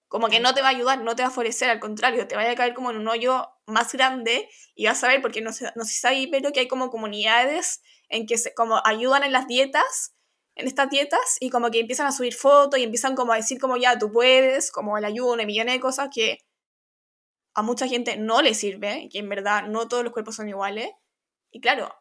Como 0.08 0.26
que 0.26 0.40
no 0.40 0.54
te 0.54 0.60
va 0.60 0.66
a 0.66 0.70
ayudar, 0.70 1.02
no 1.02 1.14
te 1.14 1.22
va 1.22 1.28
a 1.28 1.30
favorecer, 1.30 1.70
al 1.70 1.78
contrario, 1.78 2.26
te 2.26 2.34
va 2.34 2.50
a 2.50 2.54
caer 2.56 2.74
como 2.74 2.90
en 2.90 2.96
un 2.96 3.06
hoyo 3.06 3.48
más 3.64 3.92
grande 3.92 4.48
y 4.74 4.86
vas 4.86 5.04
a 5.04 5.06
ver, 5.06 5.22
porque 5.22 5.40
no 5.40 5.52
sé, 5.52 5.70
no 5.76 5.84
sé 5.84 5.92
si 5.92 6.00
sabes, 6.00 6.26
pero 6.32 6.50
que 6.50 6.58
hay 6.58 6.66
como 6.66 6.90
comunidades 6.90 7.80
en 8.08 8.26
que 8.26 8.38
se, 8.38 8.54
como 8.54 8.82
ayudan 8.84 9.22
en 9.22 9.30
las 9.30 9.46
dietas, 9.46 10.16
en 10.56 10.66
estas 10.66 10.90
dietas, 10.90 11.36
y 11.38 11.50
como 11.50 11.70
que 11.70 11.78
empiezan 11.78 12.08
a 12.08 12.12
subir 12.12 12.34
fotos 12.34 12.80
y 12.80 12.82
empiezan 12.82 13.14
como 13.14 13.34
a 13.34 13.36
decir 13.36 13.60
como 13.60 13.76
ya 13.76 13.96
tú 14.00 14.10
puedes, 14.10 14.72
como 14.72 14.98
el 14.98 15.04
ayuno 15.04 15.40
y 15.40 15.46
millones 15.46 15.74
de 15.74 15.80
cosas 15.80 16.08
que 16.12 16.38
a 17.54 17.62
mucha 17.62 17.86
gente 17.86 18.16
no 18.16 18.42
le 18.42 18.52
sirve, 18.52 19.08
que 19.12 19.20
en 19.20 19.28
verdad 19.28 19.68
no 19.68 19.86
todos 19.86 20.02
los 20.02 20.12
cuerpos 20.12 20.34
son 20.34 20.48
iguales. 20.48 20.90
Y 21.52 21.60
claro, 21.60 21.94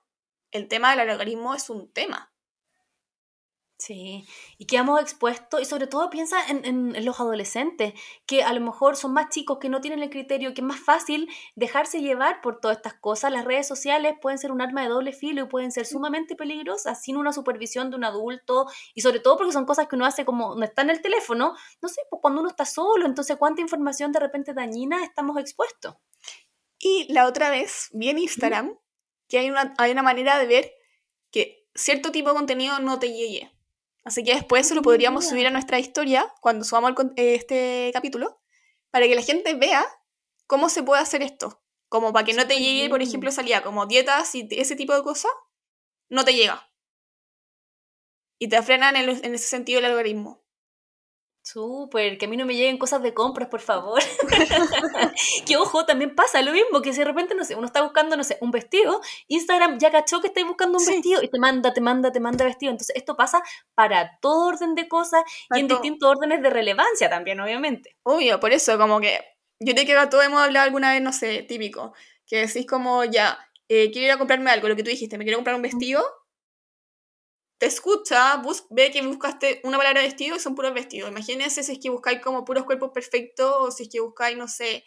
el 0.56 0.68
tema 0.68 0.92
del 0.92 1.10
algoritmo 1.10 1.54
es 1.54 1.70
un 1.70 1.92
tema. 1.92 2.32
Sí, 3.78 4.26
y 4.58 4.68
quedamos 4.68 5.02
expuestos, 5.02 5.62
y 5.62 5.66
sobre 5.66 5.86
todo 5.88 6.10
piensa 6.10 6.38
en, 6.48 6.64
en, 6.64 7.06
los 7.06 7.20
adolescentes, 7.20 7.94
que 8.26 8.42
a 8.42 8.54
lo 8.54 8.62
mejor 8.62 8.96
son 8.96 9.12
más 9.12 9.28
chicos, 9.28 9.58
que 9.60 9.68
no 9.68 9.82
tienen 9.82 10.02
el 10.02 10.10
criterio, 10.10 10.54
que 10.54 10.62
es 10.62 10.68
más 10.68 10.80
fácil 10.80 11.30
dejarse 11.58 12.00
llevar 12.00 12.40
por 12.40 12.62
todas 12.62 12.78
estas 12.78 12.94
cosas. 12.94 13.34
Las 13.34 13.44
redes 13.44 13.68
sociales 13.68 14.16
pueden 14.22 14.40
ser 14.40 14.54
un 14.54 14.62
arma 14.62 14.82
de 14.82 14.88
doble 14.88 15.12
filo 15.12 15.44
y 15.44 15.48
pueden 15.48 15.74
ser 15.74 15.86
sumamente 15.86 16.38
peligrosas 16.38 17.04
sin 17.04 17.18
una 17.18 17.34
supervisión 17.34 17.90
de 17.90 17.98
un 17.98 18.06
adulto, 18.06 18.66
y 18.94 19.02
sobre 19.02 19.20
todo 19.20 19.36
porque 19.36 19.52
son 19.52 19.66
cosas 19.66 19.90
que 19.90 19.98
uno 19.98 20.06
hace 20.06 20.24
como 20.24 20.56
no 20.56 20.64
está 20.64 20.84
en 20.84 20.92
el 20.92 21.02
teléfono, 21.02 21.54
no 21.82 21.90
sé, 21.90 22.02
pues 22.10 22.22
cuando 22.22 22.40
uno 22.40 22.50
está 22.50 22.64
solo, 22.64 23.06
entonces 23.06 23.36
cuánta 23.36 23.62
información 23.62 24.14
de 24.14 24.22
repente 24.22 24.54
dañina 24.54 25.04
estamos 25.04 25.38
expuestos. 25.38 25.96
Y 26.80 27.12
la 27.12 27.28
otra 27.28 27.50
vez 27.50 27.90
vi 27.92 28.10
en 28.10 28.20
Instagram 28.20 28.78
que 29.28 29.40
hay 29.40 29.50
una, 29.50 29.74
hay 29.78 29.92
una 29.92 30.04
manera 30.04 30.40
de 30.40 30.48
ver 30.48 30.74
que 31.32 31.68
cierto 31.74 32.12
tipo 32.12 32.30
de 32.30 32.36
contenido 32.36 32.80
no 32.80 33.00
te 33.00 33.12
llegue 33.12 33.56
Así 34.06 34.24
que 34.24 34.36
después 34.36 34.68
se 34.68 34.76
lo 34.76 34.84
podríamos 34.84 35.28
subir 35.28 35.48
a 35.48 35.50
nuestra 35.50 35.80
historia 35.80 36.32
cuando 36.40 36.64
subamos 36.64 36.94
este 37.16 37.90
capítulo, 37.92 38.40
para 38.92 39.08
que 39.08 39.16
la 39.16 39.24
gente 39.24 39.56
vea 39.56 39.84
cómo 40.46 40.70
se 40.70 40.84
puede 40.84 41.02
hacer 41.02 41.24
esto. 41.24 41.64
Como 41.90 42.14
para 42.14 42.24
que 42.24 42.34
no 42.34 42.46
te 42.46 42.60
llegue, 42.60 42.88
por 42.88 43.02
ejemplo, 43.02 43.32
salía 43.32 43.64
como 43.64 43.88
dietas 43.88 44.36
y 44.36 44.48
ese 44.52 44.76
tipo 44.76 44.94
de 44.94 45.02
cosas, 45.02 45.32
no 46.08 46.24
te 46.24 46.36
llega. 46.36 46.72
Y 48.38 48.48
te 48.48 48.62
frenan 48.62 48.96
en, 48.96 49.10
en 49.10 49.34
ese 49.34 49.48
sentido 49.48 49.80
el 49.80 49.86
algoritmo. 49.86 50.45
Súper, 51.46 52.18
que 52.18 52.26
a 52.26 52.28
mí 52.28 52.38
no 52.38 52.46
me 52.48 52.56
lleguen 52.56 52.80
cosas 52.80 53.04
de 53.04 53.14
compras, 53.14 53.50
por 53.50 53.62
favor. 53.62 54.02
que 55.46 55.58
ojo, 55.58 55.86
también 55.86 56.16
pasa 56.16 56.42
lo 56.42 56.52
mismo, 56.52 56.82
que 56.82 56.92
si 56.92 57.00
de 57.00 57.06
repente, 57.06 57.36
no 57.36 57.46
sé, 57.46 57.54
uno 57.54 57.68
está 57.68 57.84
buscando, 57.84 58.18
no 58.18 58.24
sé, 58.24 58.40
un 58.42 58.50
vestido, 58.50 59.00
Instagram 59.28 59.78
ya 59.78 59.92
cachó 59.92 60.22
que 60.22 60.28
estáis 60.28 60.48
buscando 60.48 60.80
un 60.80 60.86
vestido 60.86 61.22
y 61.22 61.28
te 61.28 61.38
manda, 61.38 61.72
te 61.72 61.82
manda, 61.82 62.12
te 62.12 62.20
manda 62.20 62.46
vestido. 62.46 62.72
Entonces, 62.72 62.96
esto 62.96 63.16
pasa 63.16 63.44
para 63.76 64.18
todo 64.22 64.48
orden 64.48 64.74
de 64.74 64.88
cosas 64.88 65.24
y 65.52 65.60
en 65.60 65.68
distintos 65.68 66.10
órdenes 66.10 66.42
de 66.42 66.50
relevancia 66.50 67.12
también, 67.12 67.40
obviamente. 67.40 67.96
Obvio, 68.02 68.40
por 68.40 68.52
eso, 68.52 68.80
como 68.80 69.00
que 69.00 69.20
yo 69.60 69.76
creo 69.76 69.86
que 69.86 70.08
todos 70.08 70.26
hemos 70.26 70.42
hablado 70.42 70.66
alguna 70.66 70.94
vez, 70.94 71.04
no 71.04 71.14
sé, 71.14 71.44
típico, 71.44 71.94
que 72.26 72.48
decís 72.48 72.66
como, 72.66 73.06
ya, 73.06 73.38
eh, 73.70 73.92
quiero 73.92 74.08
ir 74.08 74.12
a 74.14 74.18
comprarme 74.18 74.50
algo, 74.50 74.68
lo 74.68 74.76
que 74.76 74.82
tú 74.82 74.90
dijiste, 74.90 75.20
me 75.20 75.26
quiero 75.26 75.38
comprar 75.38 75.56
un 75.56 75.62
vestido, 75.62 76.04
te 77.58 77.68
escucha, 77.68 78.42
ve 78.70 78.92
que 78.92 79.02
buscaste 79.02 79.62
una 79.64 79.78
palabra 79.78 80.02
vestido 80.02 80.36
y 80.36 80.40
son 80.40 80.56
puros 80.56 80.74
vestidos. 80.74 81.10
Imagínense 81.10 81.64
si 81.64 81.72
es 81.74 81.80
que 81.80 81.90
buscáis 81.90 82.22
como 82.22 82.44
puros 82.44 82.66
cuerpos 82.66 82.92
perfectos 82.94 83.56
o 83.58 83.72
si 83.72 83.84
es 83.84 83.90
que 83.90 84.02
buscáis, 84.02 84.38
no 84.38 84.48
sé, 84.48 84.84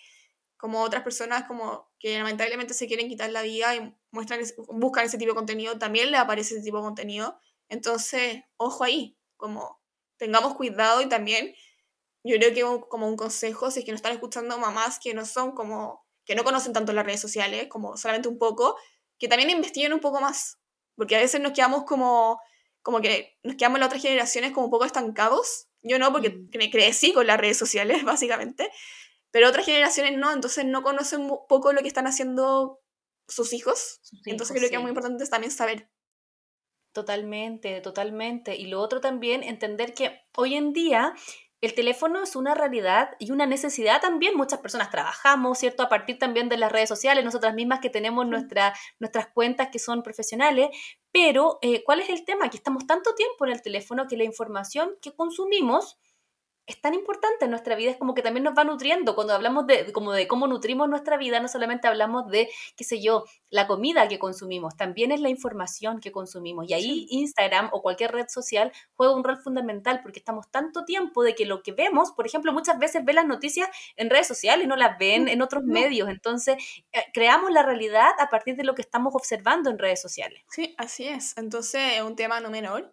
como 0.59 0.83
otras 0.83 1.03
personas 1.03 1.45
como 1.47 1.89
que 1.99 2.19
lamentablemente 2.19 2.75
se 2.75 2.87
quieren 2.87 3.09
quitar 3.09 3.31
la 3.31 3.43
vida 3.43 3.75
y 3.75 3.97
muestran, 4.11 4.41
buscan 4.69 5.07
ese 5.07 5.17
tipo 5.17 5.31
de 5.31 5.37
contenido, 5.37 5.79
también 5.79 6.11
le 6.11 6.19
aparece 6.19 6.55
ese 6.55 6.65
tipo 6.65 6.79
de 6.79 6.83
contenido. 6.83 7.39
Entonces, 7.69 8.43
ojo 8.57 8.85
ahí, 8.85 9.17
como 9.37 9.81
tengamos 10.17 10.55
cuidado 10.55 11.01
y 11.01 11.09
también 11.09 11.55
yo 12.25 12.37
creo 12.37 12.53
que 12.53 12.89
como 12.89 13.07
un 13.09 13.17
consejo, 13.17 13.71
si 13.71 13.81
es 13.81 13.85
que 13.85 13.93
nos 13.93 14.01
están 14.01 14.13
escuchando 14.13 14.59
mamás 14.59 14.99
que 14.99 15.15
no 15.15 15.25
son 15.25 15.53
como, 15.53 16.05
que 16.25 16.35
no 16.35 16.45
conocen 16.45 16.73
tanto 16.73 16.93
las 16.93 17.07
redes 17.07 17.21
sociales, 17.21 17.69
como 17.69 17.97
solamente 17.97 18.29
un 18.29 18.39
poco, 18.39 18.77
que 19.19 19.29
también 19.29 19.51
investiguen 19.51 19.93
un 19.93 20.01
poco 20.01 20.21
más, 20.21 20.59
porque 20.97 21.17
a 21.17 21.21
veces 21.21 21.41
nos 21.41 21.53
quedamos 21.53 21.85
como 21.85 22.41
como 22.89 23.03
que 23.03 23.37
nos 23.43 23.57
quedamos 23.57 23.77
en 23.77 23.81
las 23.81 23.89
otras 23.89 24.01
generaciones 24.01 24.53
como 24.53 24.65
un 24.65 24.71
poco 24.71 24.87
estancados. 24.87 25.69
Yo 25.83 25.99
no, 25.99 26.11
porque 26.11 26.31
mm. 26.31 26.57
me 26.57 26.71
crecí 26.71 27.13
con 27.13 27.27
las 27.27 27.39
redes 27.39 27.59
sociales, 27.59 28.03
básicamente. 28.05 28.71
Pero 29.31 29.47
otras 29.47 29.67
generaciones 29.67 30.17
no, 30.17 30.33
entonces 30.33 30.65
no 30.65 30.83
conocen 30.83 31.21
un 31.21 31.39
poco 31.47 31.75
lo 31.75 31.83
que 31.83 31.89
están 31.89 32.07
haciendo 32.07 32.81
sus 33.29 33.53
hijos. 33.53 34.01
entonces 34.25 34.57
creo 34.57 34.71
que 34.71 34.77
es 34.77 34.81
muy 34.81 34.89
importante 34.89 35.27
también 35.27 35.51
saber. 35.51 35.91
Totalmente, 36.95 37.83
totalmente. 37.83 38.57
Y 38.57 38.69
lo 38.69 38.81
otro 38.81 39.03
también, 39.03 39.43
entender 39.43 39.93
que 39.93 40.23
hoy 40.35 40.55
en 40.55 40.73
día 40.73 41.13
el 41.61 41.75
teléfono 41.75 42.23
es 42.23 42.37
una 42.37 42.55
realidad 42.55 43.11
y 43.19 43.33
una 43.33 43.45
necesidad 43.45 44.01
también. 44.01 44.37
Muchas 44.37 44.61
personas 44.61 44.91
trabajamos, 44.91 45.59
¿cierto? 45.59 45.83
A 45.83 45.89
partir 45.89 46.19
también 46.19 46.49
de 46.49 46.57
las 46.57 46.71
redes 46.71 46.89
sociales, 46.89 47.25
nosotras 47.25 47.55
mismas 47.55 47.81
que 47.81 47.91
tenemos 47.91 48.27
nuestra, 48.27 48.75
nuestras 49.01 49.27
cuentas 49.27 49.69
que 49.73 49.81
son 49.81 50.03
profesionales. 50.05 50.69
Pero, 51.21 51.59
eh, 51.63 51.83
¿cuál 51.83 51.99
es 51.99 52.11
el 52.11 52.25
tema? 52.25 52.49
Que 52.49 52.59
estamos 52.59 52.87
tanto 52.87 53.13
tiempo 53.17 53.45
en 53.45 53.51
el 53.51 53.61
teléfono 53.61 54.07
que 54.07 54.17
la 54.17 54.23
información 54.23 54.95
que 55.03 55.17
consumimos 55.17 55.99
es 56.69 56.81
tan 56.83 56.93
importante 56.93 57.47
en 57.47 57.51
nuestra 57.51 57.75
vida, 57.75 57.91
es 57.91 57.97
como 57.97 58.15
que 58.15 58.21
también 58.21 58.45
nos 58.45 58.57
va 58.57 58.63
nutriendo. 58.63 59.15
Cuando 59.15 59.33
hablamos 59.33 59.67
de, 59.67 59.91
como 59.91 60.13
de 60.13 60.29
cómo 60.29 60.47
nutrimos 60.47 60.87
nuestra 60.89 61.17
vida, 61.17 61.41
no 61.41 61.49
solamente 61.49 61.89
hablamos 61.89 62.31
de, 62.31 62.51
qué 62.77 62.85
sé 62.85 63.01
yo, 63.01 63.25
la 63.49 63.67
comida 63.67 64.07
que 64.07 64.19
consumimos, 64.19 64.77
también 64.77 65.11
es 65.11 65.21
la 65.21 65.31
información 65.31 65.99
que 65.99 66.13
consumimos. 66.13 66.69
Y 66.69 66.75
ahí 66.75 67.07
Instagram 67.09 67.71
o 67.73 67.81
cualquier 67.81 68.13
red 68.13 68.27
social 68.29 68.71
juega 68.93 69.15
un 69.15 69.25
rol 69.25 69.39
fundamental 69.39 70.01
porque 70.03 70.19
estamos 70.19 70.51
tanto 70.51 70.85
tiempo 70.85 71.23
de 71.23 71.35
que 71.35 71.47
lo 71.47 71.63
que 71.63 71.73
vemos, 71.73 72.13
por 72.13 72.27
ejemplo, 72.27 72.53
muchas 72.53 72.79
veces 72.79 73.03
ven 73.03 73.17
las 73.17 73.27
noticias 73.27 73.71
en 73.97 74.11
redes 74.11 74.27
sociales, 74.27 74.69
no 74.69 74.77
las 74.77 74.99
ven 74.99 75.29
en 75.29 75.41
otros 75.41 75.65
medios. 75.65 76.11
Entonces, 76.11 76.57
eh, 76.93 77.01
creamos 77.15 77.51
la 77.51 77.63
realidad 77.63 78.11
a 78.19 78.29
partir 78.29 78.57
de 78.57 78.65
lo 78.65 78.75
que 78.75 78.83
estamos 78.83 79.15
observando 79.15 79.71
en 79.71 79.79
redes 79.79 80.03
sociales. 80.03 80.43
Sí, 80.51 80.75
así 80.77 81.09
es. 81.09 81.35
Entonces, 81.39 81.95
es 81.95 82.03
un 82.03 82.15
tema 82.15 82.41
no 82.41 82.51
menor. 82.51 82.93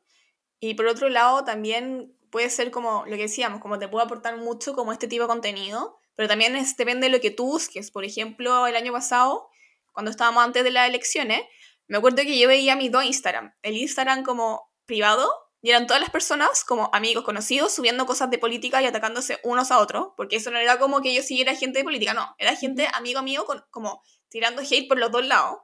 Y 0.62 0.76
por 0.76 0.88
otro 0.88 1.10
lado, 1.10 1.44
también 1.44 2.16
puede 2.36 2.50
ser 2.50 2.70
como 2.70 3.06
lo 3.06 3.16
que 3.16 3.22
decíamos, 3.22 3.62
como 3.62 3.80
te 3.80 3.88
puede 3.88 4.04
aportar 4.04 4.36
mucho 4.36 4.74
como 4.74 4.92
este 4.92 5.08
tipo 5.08 5.24
de 5.24 5.30
contenido, 5.30 5.98
pero 6.16 6.28
también 6.28 6.54
es, 6.58 6.76
depende 6.76 7.08
de 7.08 7.14
lo 7.14 7.22
que 7.22 7.32
tú 7.32 7.46
busques. 7.46 7.92
Por 7.92 8.04
ejemplo, 8.04 8.68
el 8.68 8.76
año 8.76 8.92
pasado, 8.92 9.48
cuando 9.94 10.12
estábamos 10.12 10.44
antes 10.44 10.66
de 10.66 10.70
las 10.70 10.90
elecciones, 10.90 11.44
me 11.88 11.98
acuerdo 11.98 12.18
que 12.24 12.38
yo 12.38 12.50
veía 12.50 12.76
mis 12.76 12.92
dos 12.92 13.06
Instagram. 13.06 13.56
El 13.62 13.78
Instagram 13.78 14.24
como 14.24 14.70
privado, 14.86 15.32
y 15.62 15.70
eran 15.70 15.88
todas 15.88 16.02
las 16.02 16.10
personas 16.10 16.66
como 16.66 16.90
amigos, 16.92 17.24
conocidos, 17.24 17.72
subiendo 17.72 18.06
cosas 18.06 18.30
de 18.30 18.38
política 18.38 18.82
y 18.82 18.86
atacándose 18.86 19.40
unos 19.44 19.72
a 19.72 19.80
otros, 19.80 20.10
porque 20.18 20.36
eso 20.36 20.52
no 20.52 20.58
era 20.58 20.78
como 20.78 21.02
que 21.02 21.14
yo 21.14 21.24
siguiera 21.24 21.56
gente 21.56 21.80
de 21.80 21.86
política, 21.86 22.14
no, 22.14 22.36
era 22.38 22.54
gente 22.58 22.90
amigo 22.96 23.22
mío 23.22 23.46
con, 23.46 23.64
como 23.72 24.04
tirando 24.28 24.62
hate 24.62 24.90
por 24.90 25.00
los 25.00 25.10
dos 25.10 25.26
lados. 25.26 25.60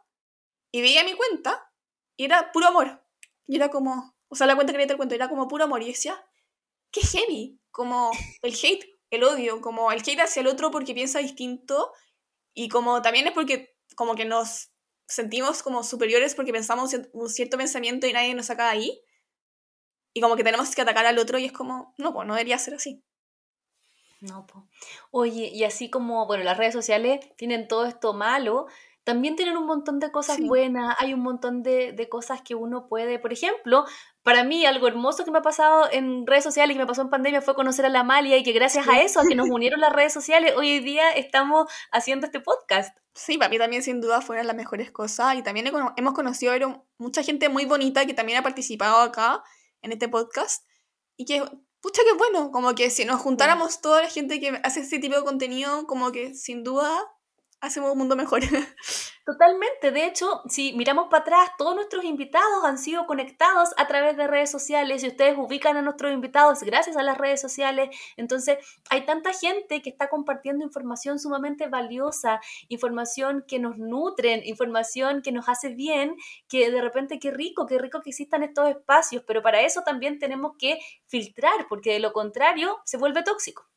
Y 0.71 0.81
veía 0.81 1.03
mi 1.03 1.15
cuenta 1.15 1.69
y 2.15 2.23
era 2.23 2.53
puro 2.53 2.67
amor. 2.67 3.03
Y 3.45 3.57
era 3.57 3.67
como, 3.67 4.15
o 4.29 4.35
sea, 4.35 4.47
la 4.47 4.55
cuenta 4.55 4.71
que 4.71 4.81
el 4.81 4.95
cuento 4.95 5.15
era 5.15 5.27
como 5.27 5.49
puro 5.49 5.65
amor. 5.65 5.83
Y 5.83 5.87
decía, 5.87 6.25
qué 6.91 7.01
heavy, 7.01 7.59
como 7.71 8.11
el 8.41 8.53
hate, 8.53 8.85
el 9.09 9.23
odio, 9.23 9.61
como 9.61 9.91
el 9.91 10.01
hate 10.01 10.21
hacia 10.21 10.41
el 10.41 10.47
otro 10.47 10.71
porque 10.71 10.93
piensa 10.93 11.19
distinto 11.19 11.91
y 12.53 12.69
como 12.69 13.01
también 13.01 13.27
es 13.27 13.33
porque 13.33 13.75
como 13.95 14.15
que 14.15 14.25
nos 14.25 14.71
sentimos 15.07 15.63
como 15.63 15.83
superiores 15.83 16.35
porque 16.35 16.53
pensamos 16.53 16.95
un 17.13 17.29
cierto 17.29 17.57
pensamiento 17.57 18.07
y 18.07 18.13
nadie 18.13 18.33
nos 18.33 18.47
saca 18.47 18.65
de 18.65 18.71
ahí 18.71 19.01
y 20.13 20.21
como 20.21 20.35
que 20.35 20.43
tenemos 20.43 20.73
que 20.75 20.81
atacar 20.81 21.05
al 21.05 21.19
otro 21.19 21.37
y 21.37 21.45
es 21.45 21.51
como, 21.51 21.93
no, 21.97 22.13
pues 22.13 22.27
no 22.27 22.33
debería 22.33 22.57
ser 22.57 22.75
así. 22.75 23.03
No, 24.19 24.45
pues. 24.45 24.65
Oye, 25.09 25.49
y 25.51 25.63
así 25.63 25.89
como, 25.89 26.27
bueno, 26.27 26.43
las 26.43 26.57
redes 26.57 26.73
sociales 26.73 27.21
tienen 27.37 27.67
todo 27.67 27.85
esto 27.85 28.13
malo, 28.13 28.67
también 29.03 29.35
tienen 29.35 29.57
un 29.57 29.65
montón 29.65 29.99
de 29.99 30.11
cosas 30.11 30.39
buenas, 30.39 30.95
hay 30.99 31.13
un 31.13 31.21
montón 31.21 31.63
de, 31.63 31.91
de, 31.93 32.07
cosas 32.07 32.41
que 32.43 32.53
uno 32.53 32.87
puede, 32.87 33.17
por 33.17 33.33
ejemplo, 33.33 33.85
para 34.23 34.43
mí 34.43 34.65
algo 34.65 34.87
hermoso 34.87 35.25
que 35.25 35.31
me 35.31 35.39
ha 35.39 35.41
pasado 35.41 35.89
en 35.91 36.27
redes 36.27 36.43
sociales 36.43 36.73
y 36.73 36.77
que 36.77 36.83
me 36.83 36.87
pasó 36.87 37.01
en 37.01 37.09
pandemia 37.09 37.41
fue 37.41 37.55
conocer 37.55 37.85
a 37.85 37.89
la 37.89 38.01
Amalia 38.01 38.37
y 38.37 38.43
que 38.43 38.51
gracias 38.51 38.87
a 38.87 39.01
eso, 39.01 39.19
a 39.19 39.27
que 39.27 39.35
nos 39.35 39.49
unieron 39.51 39.79
las 39.79 39.91
redes 39.91 40.13
sociales, 40.13 40.53
hoy 40.55 40.79
día 40.79 41.11
estamos 41.11 41.71
haciendo 41.91 42.27
este 42.27 42.39
podcast. 42.39 42.95
Sí, 43.13 43.37
para 43.37 43.49
mí 43.49 43.57
también 43.57 43.83
sin 43.83 43.99
duda 43.99 44.21
fueron 44.21 44.47
las 44.47 44.55
mejores 44.55 44.91
cosas 44.91 45.35
y 45.35 45.43
también 45.43 45.67
hemos 45.67 46.13
conocido 46.13 46.53
a 46.53 46.83
mucha 46.97 47.23
gente 47.23 47.49
muy 47.49 47.65
bonita 47.65 48.05
que 48.05 48.13
también 48.13 48.37
ha 48.37 48.43
participado 48.43 48.97
acá 48.97 49.43
en 49.81 49.91
este 49.91 50.07
podcast 50.07 50.65
y 51.17 51.25
que, 51.25 51.43
pucha 51.81 52.03
que 52.03 52.13
bueno, 52.17 52.51
como 52.51 52.75
que 52.75 52.89
si 52.89 53.05
nos 53.05 53.19
juntáramos 53.19 53.81
toda 53.81 54.03
la 54.03 54.09
gente 54.09 54.39
que 54.39 54.59
hace 54.63 54.81
este 54.81 54.99
tipo 54.99 55.15
de 55.15 55.23
contenido, 55.23 55.87
como 55.87 56.11
que 56.11 56.35
sin 56.35 56.63
duda 56.63 56.89
hacemos 57.61 57.91
un 57.91 57.99
mundo 57.99 58.15
mejor. 58.15 58.41
Totalmente. 59.25 59.91
De 59.91 60.05
hecho, 60.05 60.41
si 60.49 60.73
miramos 60.73 61.07
para 61.09 61.21
atrás, 61.21 61.51
todos 61.57 61.75
nuestros 61.75 62.03
invitados 62.03 62.65
han 62.65 62.77
sido 62.77 63.05
conectados 63.05 63.69
a 63.77 63.87
través 63.87 64.17
de 64.17 64.27
redes 64.27 64.49
sociales 64.49 65.03
y 65.03 65.07
ustedes 65.07 65.37
ubican 65.37 65.77
a 65.77 65.81
nuestros 65.83 66.11
invitados 66.11 66.61
gracias 66.63 66.97
a 66.97 67.03
las 67.03 67.17
redes 67.17 67.39
sociales. 67.39 67.95
Entonces, 68.17 68.57
hay 68.89 69.05
tanta 69.05 69.31
gente 69.33 69.81
que 69.81 69.91
está 69.91 70.09
compartiendo 70.09 70.65
información 70.65 71.19
sumamente 71.19 71.67
valiosa, 71.67 72.41
información 72.67 73.45
que 73.47 73.59
nos 73.59 73.77
nutren, 73.77 74.41
información 74.43 75.21
que 75.21 75.31
nos 75.31 75.47
hace 75.47 75.69
bien, 75.69 76.15
que 76.49 76.71
de 76.71 76.81
repente 76.81 77.19
qué 77.19 77.29
rico, 77.31 77.67
qué 77.67 77.77
rico 77.77 78.01
que 78.01 78.09
existan 78.09 78.43
estos 78.43 78.69
espacios, 78.69 79.23
pero 79.25 79.43
para 79.43 79.61
eso 79.61 79.83
también 79.83 80.17
tenemos 80.17 80.53
que 80.57 80.79
filtrar, 81.05 81.67
porque 81.69 81.93
de 81.93 81.99
lo 81.99 82.11
contrario 82.11 82.79
se 82.85 82.97
vuelve 82.97 83.23
tóxico. 83.23 83.67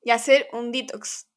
Y 0.00 0.10
hacer 0.10 0.48
un 0.52 0.72
detox. 0.72 1.28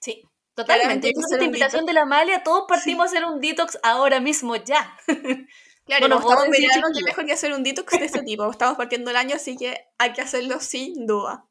Sí. 0.00 0.24
Totalmente. 0.54 1.08
Entonces, 1.08 1.32
esta 1.32 1.44
invitación 1.44 1.86
de 1.86 1.92
la 1.92 2.02
Amalia, 2.02 2.42
todos 2.42 2.64
partimos 2.68 3.06
a 3.06 3.08
hacer 3.08 3.24
un 3.24 3.40
detox 3.40 3.78
ahora 3.82 4.20
mismo, 4.20 4.56
ya. 4.56 4.96
Claro, 5.84 6.06
bueno, 6.06 6.20
estamos 6.20 6.48
mirando 6.48 6.88
que 6.96 7.02
mejor 7.02 7.26
que 7.26 7.32
hacer 7.32 7.52
un 7.52 7.64
detox 7.64 7.98
de 7.98 8.04
este 8.04 8.22
tipo. 8.22 8.48
Estamos 8.48 8.76
partiendo 8.76 9.10
el 9.10 9.16
año, 9.16 9.34
así 9.34 9.56
que 9.56 9.84
hay 9.98 10.12
que 10.12 10.20
hacerlo 10.20 10.60
sin 10.60 11.06
duda. 11.08 11.44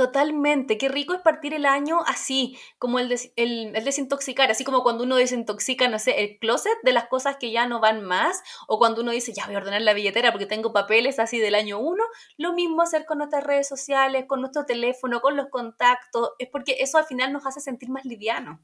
Totalmente, 0.00 0.78
qué 0.78 0.88
rico 0.88 1.12
es 1.12 1.20
partir 1.20 1.52
el 1.52 1.66
año 1.66 2.00
así, 2.06 2.56
como 2.78 2.98
el, 3.00 3.14
el, 3.36 3.84
desintoxicar, 3.84 4.50
así 4.50 4.64
como 4.64 4.82
cuando 4.82 5.04
uno 5.04 5.16
desintoxica, 5.16 5.88
no 5.88 5.98
sé, 5.98 6.22
el 6.22 6.38
closet 6.38 6.72
de 6.84 6.92
las 6.92 7.08
cosas 7.08 7.36
que 7.36 7.50
ya 7.50 7.66
no 7.66 7.80
van 7.80 8.02
más, 8.02 8.42
o 8.66 8.78
cuando 8.78 9.02
uno 9.02 9.10
dice, 9.10 9.34
ya 9.34 9.44
voy 9.44 9.56
a 9.56 9.58
ordenar 9.58 9.82
la 9.82 9.92
billetera 9.92 10.32
porque 10.32 10.46
tengo 10.46 10.72
papeles 10.72 11.18
así 11.18 11.38
del 11.38 11.54
año 11.54 11.78
uno, 11.78 12.02
lo 12.38 12.54
mismo 12.54 12.80
hacer 12.80 13.04
con 13.04 13.18
nuestras 13.18 13.44
redes 13.44 13.68
sociales, 13.68 14.24
con 14.26 14.40
nuestro 14.40 14.64
teléfono, 14.64 15.20
con 15.20 15.36
los 15.36 15.48
contactos, 15.50 16.30
es 16.38 16.48
porque 16.50 16.76
eso 16.80 16.96
al 16.96 17.04
final 17.04 17.30
nos 17.30 17.44
hace 17.44 17.60
sentir 17.60 17.90
más 17.90 18.06
livianos. 18.06 18.58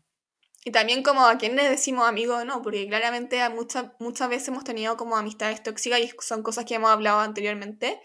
Y 0.64 0.71
también 0.71 1.02
como 1.02 1.26
a 1.26 1.37
quién 1.37 1.55
le 1.55 1.69
decimos 1.69 2.09
amigos, 2.09 2.47
¿no? 2.47 2.62
Porque 2.62 2.88
claramente 2.88 3.47
muchas, 3.50 3.88
muchas 4.00 4.31
veces 4.31 4.49
hemos 4.49 4.64
tenido 4.64 4.97
como 4.97 5.19
amistades 5.19 5.62
tóxicas 5.62 6.00
y 6.00 6.11
son 6.19 6.43
cosas 6.43 6.64
que 6.64 6.76
hemos 6.76 6.88
hablado 6.88 7.21
anteriormente 7.21 8.00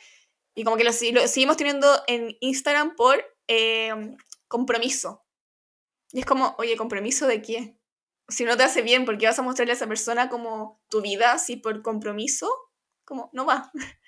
y 0.55 0.63
como 0.63 0.77
que 0.77 0.83
lo, 0.83 0.91
seguimos 0.91 1.57
teniendo 1.57 1.87
en 2.07 2.37
Instagram 2.41 2.95
por 2.95 3.23
em, 3.47 4.17
compromiso. 4.47 5.25
Y 6.11 6.19
es 6.19 6.25
como, 6.25 6.55
oye, 6.57 6.75
¿compromiso 6.75 7.27
de 7.27 7.41
qué? 7.41 7.77
Si 8.27 8.43
no 8.43 8.57
te 8.57 8.63
hace 8.63 8.81
bien, 8.81 9.05
¿por 9.05 9.17
qué 9.17 9.27
vas 9.27 9.39
a 9.39 9.43
mostrarle 9.43 9.73
a 9.73 9.75
esa 9.75 9.87
persona 9.87 10.29
como 10.29 10.81
tu 10.89 11.01
vida 11.01 11.33
así 11.33 11.57
por 11.57 11.81
compromiso? 11.81 12.49
Como, 13.05 13.29
no 13.33 13.45
va. 13.45 13.71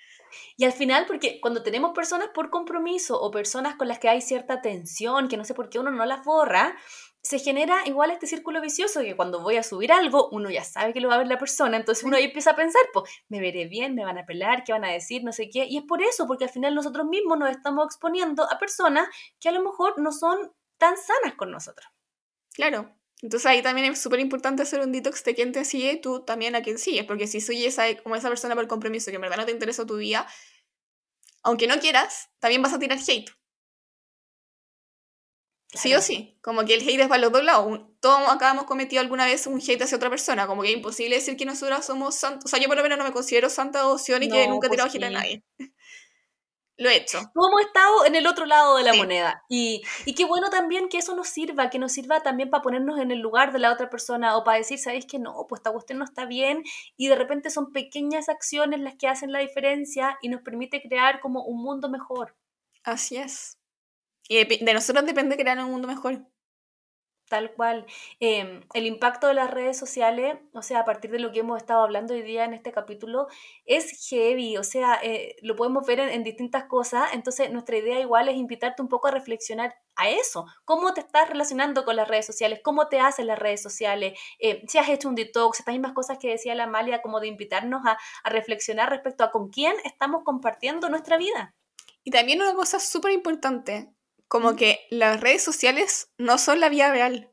Y 0.56 0.64
al 0.64 0.72
final, 0.72 1.06
porque 1.06 1.40
cuando 1.40 1.62
tenemos 1.62 1.92
personas 1.92 2.30
por 2.34 2.50
compromiso 2.50 3.20
o 3.20 3.30
personas 3.30 3.76
con 3.76 3.86
las 3.86 4.00
que 4.00 4.08
hay 4.08 4.20
cierta 4.20 4.62
tensión, 4.62 5.28
que 5.28 5.36
no 5.36 5.44
sé 5.44 5.54
por 5.54 5.68
qué 5.68 5.78
uno 5.78 5.92
no 5.92 6.04
las 6.06 6.24
borra, 6.24 6.76
se 7.24 7.38
genera 7.38 7.80
igual 7.86 8.10
este 8.10 8.26
círculo 8.26 8.60
vicioso 8.60 9.00
que 9.00 9.16
cuando 9.16 9.40
voy 9.40 9.56
a 9.56 9.62
subir 9.62 9.90
algo, 9.92 10.28
uno 10.30 10.50
ya 10.50 10.62
sabe 10.62 10.92
que 10.92 11.00
lo 11.00 11.08
va 11.08 11.14
a 11.14 11.18
ver 11.18 11.26
la 11.26 11.38
persona, 11.38 11.78
entonces 11.78 12.04
uno 12.04 12.18
ahí 12.18 12.24
empieza 12.24 12.50
a 12.50 12.56
pensar, 12.56 12.82
pues, 12.92 13.10
me 13.28 13.40
veré 13.40 13.66
bien, 13.66 13.94
me 13.94 14.04
van 14.04 14.18
a 14.18 14.26
pelar, 14.26 14.62
qué 14.62 14.72
van 14.72 14.84
a 14.84 14.92
decir, 14.92 15.24
no 15.24 15.32
sé 15.32 15.48
qué, 15.48 15.64
y 15.64 15.78
es 15.78 15.84
por 15.84 16.02
eso, 16.02 16.26
porque 16.26 16.44
al 16.44 16.50
final 16.50 16.74
nosotros 16.74 17.06
mismos 17.06 17.38
nos 17.38 17.50
estamos 17.50 17.86
exponiendo 17.86 18.44
a 18.44 18.58
personas 18.58 19.08
que 19.40 19.48
a 19.48 19.52
lo 19.52 19.62
mejor 19.62 19.98
no 19.98 20.12
son 20.12 20.52
tan 20.76 20.96
sanas 20.98 21.34
con 21.34 21.50
nosotros. 21.50 21.88
Claro, 22.52 22.94
entonces 23.22 23.46
ahí 23.46 23.62
también 23.62 23.90
es 23.90 24.02
súper 24.02 24.20
importante 24.20 24.62
hacer 24.62 24.80
un 24.80 24.92
detox 24.92 25.24
de 25.24 25.34
quién 25.34 25.52
te 25.52 25.64
sigue, 25.64 25.96
tú 25.96 26.26
también 26.26 26.54
a 26.54 26.60
quién 26.60 26.76
sigues, 26.76 27.06
porque 27.06 27.26
si 27.26 27.40
sigues 27.40 27.78
a, 27.78 27.96
como 28.02 28.16
esa 28.16 28.28
persona 28.28 28.54
por 28.54 28.68
compromiso 28.68 29.10
que 29.10 29.16
en 29.16 29.22
verdad 29.22 29.38
no 29.38 29.46
te 29.46 29.52
interesa 29.52 29.86
tu 29.86 29.96
vida, 29.96 30.26
aunque 31.42 31.66
no 31.66 31.78
quieras, 31.78 32.28
también 32.38 32.60
vas 32.60 32.74
a 32.74 32.78
tirar 32.78 32.98
hate. 32.98 33.30
Sí 35.74 35.94
o 35.94 36.00
sí, 36.00 36.38
como 36.42 36.64
que 36.64 36.74
el 36.74 36.82
hate 36.82 37.00
es 37.00 37.08
para 37.08 37.20
los 37.20 37.32
dos 37.32 37.44
lados. 37.44 37.80
Todos 38.00 38.28
acá 38.28 38.50
hemos 38.50 38.64
cometido 38.64 39.00
alguna 39.00 39.26
vez 39.26 39.46
un 39.46 39.60
hate 39.60 39.82
hacia 39.82 39.96
otra 39.96 40.10
persona, 40.10 40.46
como 40.46 40.62
que 40.62 40.68
es 40.68 40.76
imposible 40.76 41.16
decir 41.16 41.36
que 41.36 41.44
nosotros 41.44 41.84
somos 41.84 42.14
santos. 42.14 42.44
O 42.44 42.48
sea, 42.48 42.58
yo 42.60 42.68
por 42.68 42.76
lo 42.76 42.82
menos 42.82 42.98
no 42.98 43.04
me 43.04 43.12
considero 43.12 43.48
santa 43.48 43.80
devoción 43.80 44.22
y 44.22 44.28
que 44.28 44.46
nunca 44.48 44.68
he 44.68 44.70
tirado 44.70 44.90
hate 44.92 45.04
a 45.04 45.10
nadie. 45.10 45.42
lo 46.76 46.88
he 46.88 46.96
hecho. 46.96 47.18
Todos 47.32 47.48
hemos 47.50 47.60
estado 47.66 48.06
en 48.06 48.14
el 48.16 48.26
otro 48.26 48.46
lado 48.46 48.76
de 48.76 48.82
la 48.82 48.94
moneda. 48.94 49.44
Y, 49.48 49.82
y 50.04 50.14
qué 50.14 50.24
bueno 50.24 50.50
también 50.50 50.88
que 50.88 50.98
eso 50.98 51.14
nos 51.14 51.28
sirva, 51.28 51.70
que 51.70 51.78
nos 51.78 51.92
sirva 51.92 52.22
también 52.22 52.50
para 52.50 52.62
ponernos 52.62 52.98
en 52.98 53.10
el 53.10 53.20
lugar 53.20 53.52
de 53.52 53.60
la 53.60 53.72
otra 53.72 53.90
persona 53.90 54.36
o 54.36 54.44
para 54.44 54.58
decir, 54.58 54.78
¿sabéis 54.78 55.06
que 55.06 55.18
no? 55.18 55.46
Pues 55.48 55.60
esta 55.60 55.72
cuestión 55.72 55.98
no 55.98 56.04
está 56.04 56.26
bien. 56.26 56.62
Y 56.96 57.08
de 57.08 57.16
repente 57.16 57.50
son 57.50 57.72
pequeñas 57.72 58.28
acciones 58.28 58.80
las 58.80 58.96
que 58.96 59.08
hacen 59.08 59.32
la 59.32 59.38
diferencia 59.38 60.18
y 60.20 60.28
nos 60.28 60.42
permite 60.42 60.82
crear 60.82 61.20
como 61.20 61.44
un 61.44 61.62
mundo 61.62 61.88
mejor. 61.88 62.36
Así 62.82 63.16
es. 63.16 63.58
Y 64.28 64.44
de 64.44 64.74
nosotros 64.74 65.04
depende 65.06 65.36
crear 65.36 65.58
un 65.58 65.70
mundo 65.70 65.88
mejor. 65.88 66.26
Tal 67.28 67.54
cual. 67.54 67.86
Em, 68.20 68.60
el 68.74 68.86
impacto 68.86 69.28
de 69.28 69.34
las 69.34 69.50
redes 69.50 69.78
sociales, 69.78 70.36
o 70.52 70.60
sea, 70.60 70.80
a 70.80 70.84
partir 70.84 71.10
de 71.10 71.18
lo 71.18 71.32
que 71.32 71.40
hemos 71.40 71.56
estado 71.56 71.82
hablando 71.82 72.12
hoy 72.12 72.20
día 72.22 72.44
en 72.44 72.52
este 72.52 72.70
capítulo, 72.70 73.28
es 73.64 74.08
heavy, 74.08 74.58
o 74.58 74.62
sea, 74.62 75.00
eh, 75.02 75.36
lo 75.40 75.56
podemos 75.56 75.86
ver 75.86 76.00
en, 76.00 76.22
distintas 76.22 76.64
cosas, 76.64 77.14
entonces 77.14 77.50
nuestra 77.50 77.78
idea 77.78 77.98
igual 77.98 78.28
es 78.28 78.36
invitarte 78.36 78.82
un 78.82 78.88
poco 78.88 79.08
a 79.08 79.10
reflexionar 79.10 79.74
a 79.96 80.10
eso, 80.10 80.44
cómo 80.66 80.92
te 80.92 81.00
estás 81.00 81.28
relacionando 81.30 81.86
con 81.86 81.96
las 81.96 82.08
redes 82.08 82.26
sociales, 82.26 82.60
cómo 82.62 82.88
te 82.88 83.00
hacen 83.00 83.26
las 83.26 83.38
redes 83.38 83.62
sociales, 83.62 84.18
eh, 84.38 84.62
si 84.68 84.76
has 84.76 84.88
hecho 84.90 85.08
un 85.08 85.14
detox, 85.14 85.60
estas 85.60 85.74
mismas 85.74 85.92
cosas 85.92 86.18
que 86.18 86.28
decía 86.28 86.54
la 86.54 86.64
Amalia, 86.64 87.00
como 87.00 87.20
de 87.20 87.28
invitarnos 87.28 87.86
a, 87.86 87.96
a 88.22 88.30
reflexionar 88.30 88.90
respecto 88.90 89.24
a 89.24 89.30
con 89.30 89.48
quién 89.48 89.74
estamos 89.84 90.24
compartiendo 90.24 90.90
nuestra 90.90 91.16
vida. 91.16 91.54
Y 92.04 92.10
también 92.10 92.42
una 92.42 92.54
cosa 92.54 92.78
súper 92.80 93.12
importante, 93.12 93.93
como 94.34 94.56
que 94.56 94.84
las 94.90 95.20
redes 95.20 95.44
sociales 95.44 96.12
no 96.18 96.38
son 96.38 96.58
la 96.58 96.68
vida 96.68 96.90
real. 96.90 97.32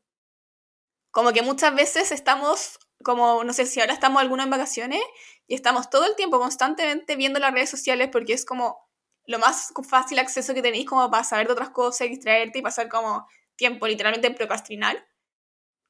Como 1.09 1.33
que 1.33 1.41
muchas 1.41 1.73
veces 1.73 2.11
estamos, 2.11 2.77
como, 3.03 3.43
no 3.43 3.53
sé 3.53 3.65
si 3.65 3.81
ahora 3.81 3.93
estamos 3.93 4.21
algunos 4.21 4.43
en 4.43 4.51
vacaciones 4.51 5.01
y 5.47 5.55
estamos 5.55 5.89
todo 5.89 6.05
el 6.05 6.15
tiempo 6.15 6.37
constantemente 6.37 7.15
viendo 7.15 7.39
las 7.39 7.53
redes 7.53 7.71
sociales 7.71 8.09
porque 8.11 8.33
es 8.33 8.45
como 8.45 8.87
lo 9.25 9.39
más 9.39 9.73
fácil 9.89 10.19
acceso 10.19 10.53
que 10.53 10.61
tenéis 10.61 10.85
como 10.85 11.09
para 11.09 11.23
saber 11.23 11.47
de 11.47 11.53
otras 11.53 11.71
cosas, 11.71 12.07
distraerte 12.07 12.59
y 12.59 12.61
pasar 12.61 12.87
como 12.87 13.25
tiempo 13.55 13.87
literalmente 13.87 14.27
en 14.27 14.35
procrastinar. 14.35 15.03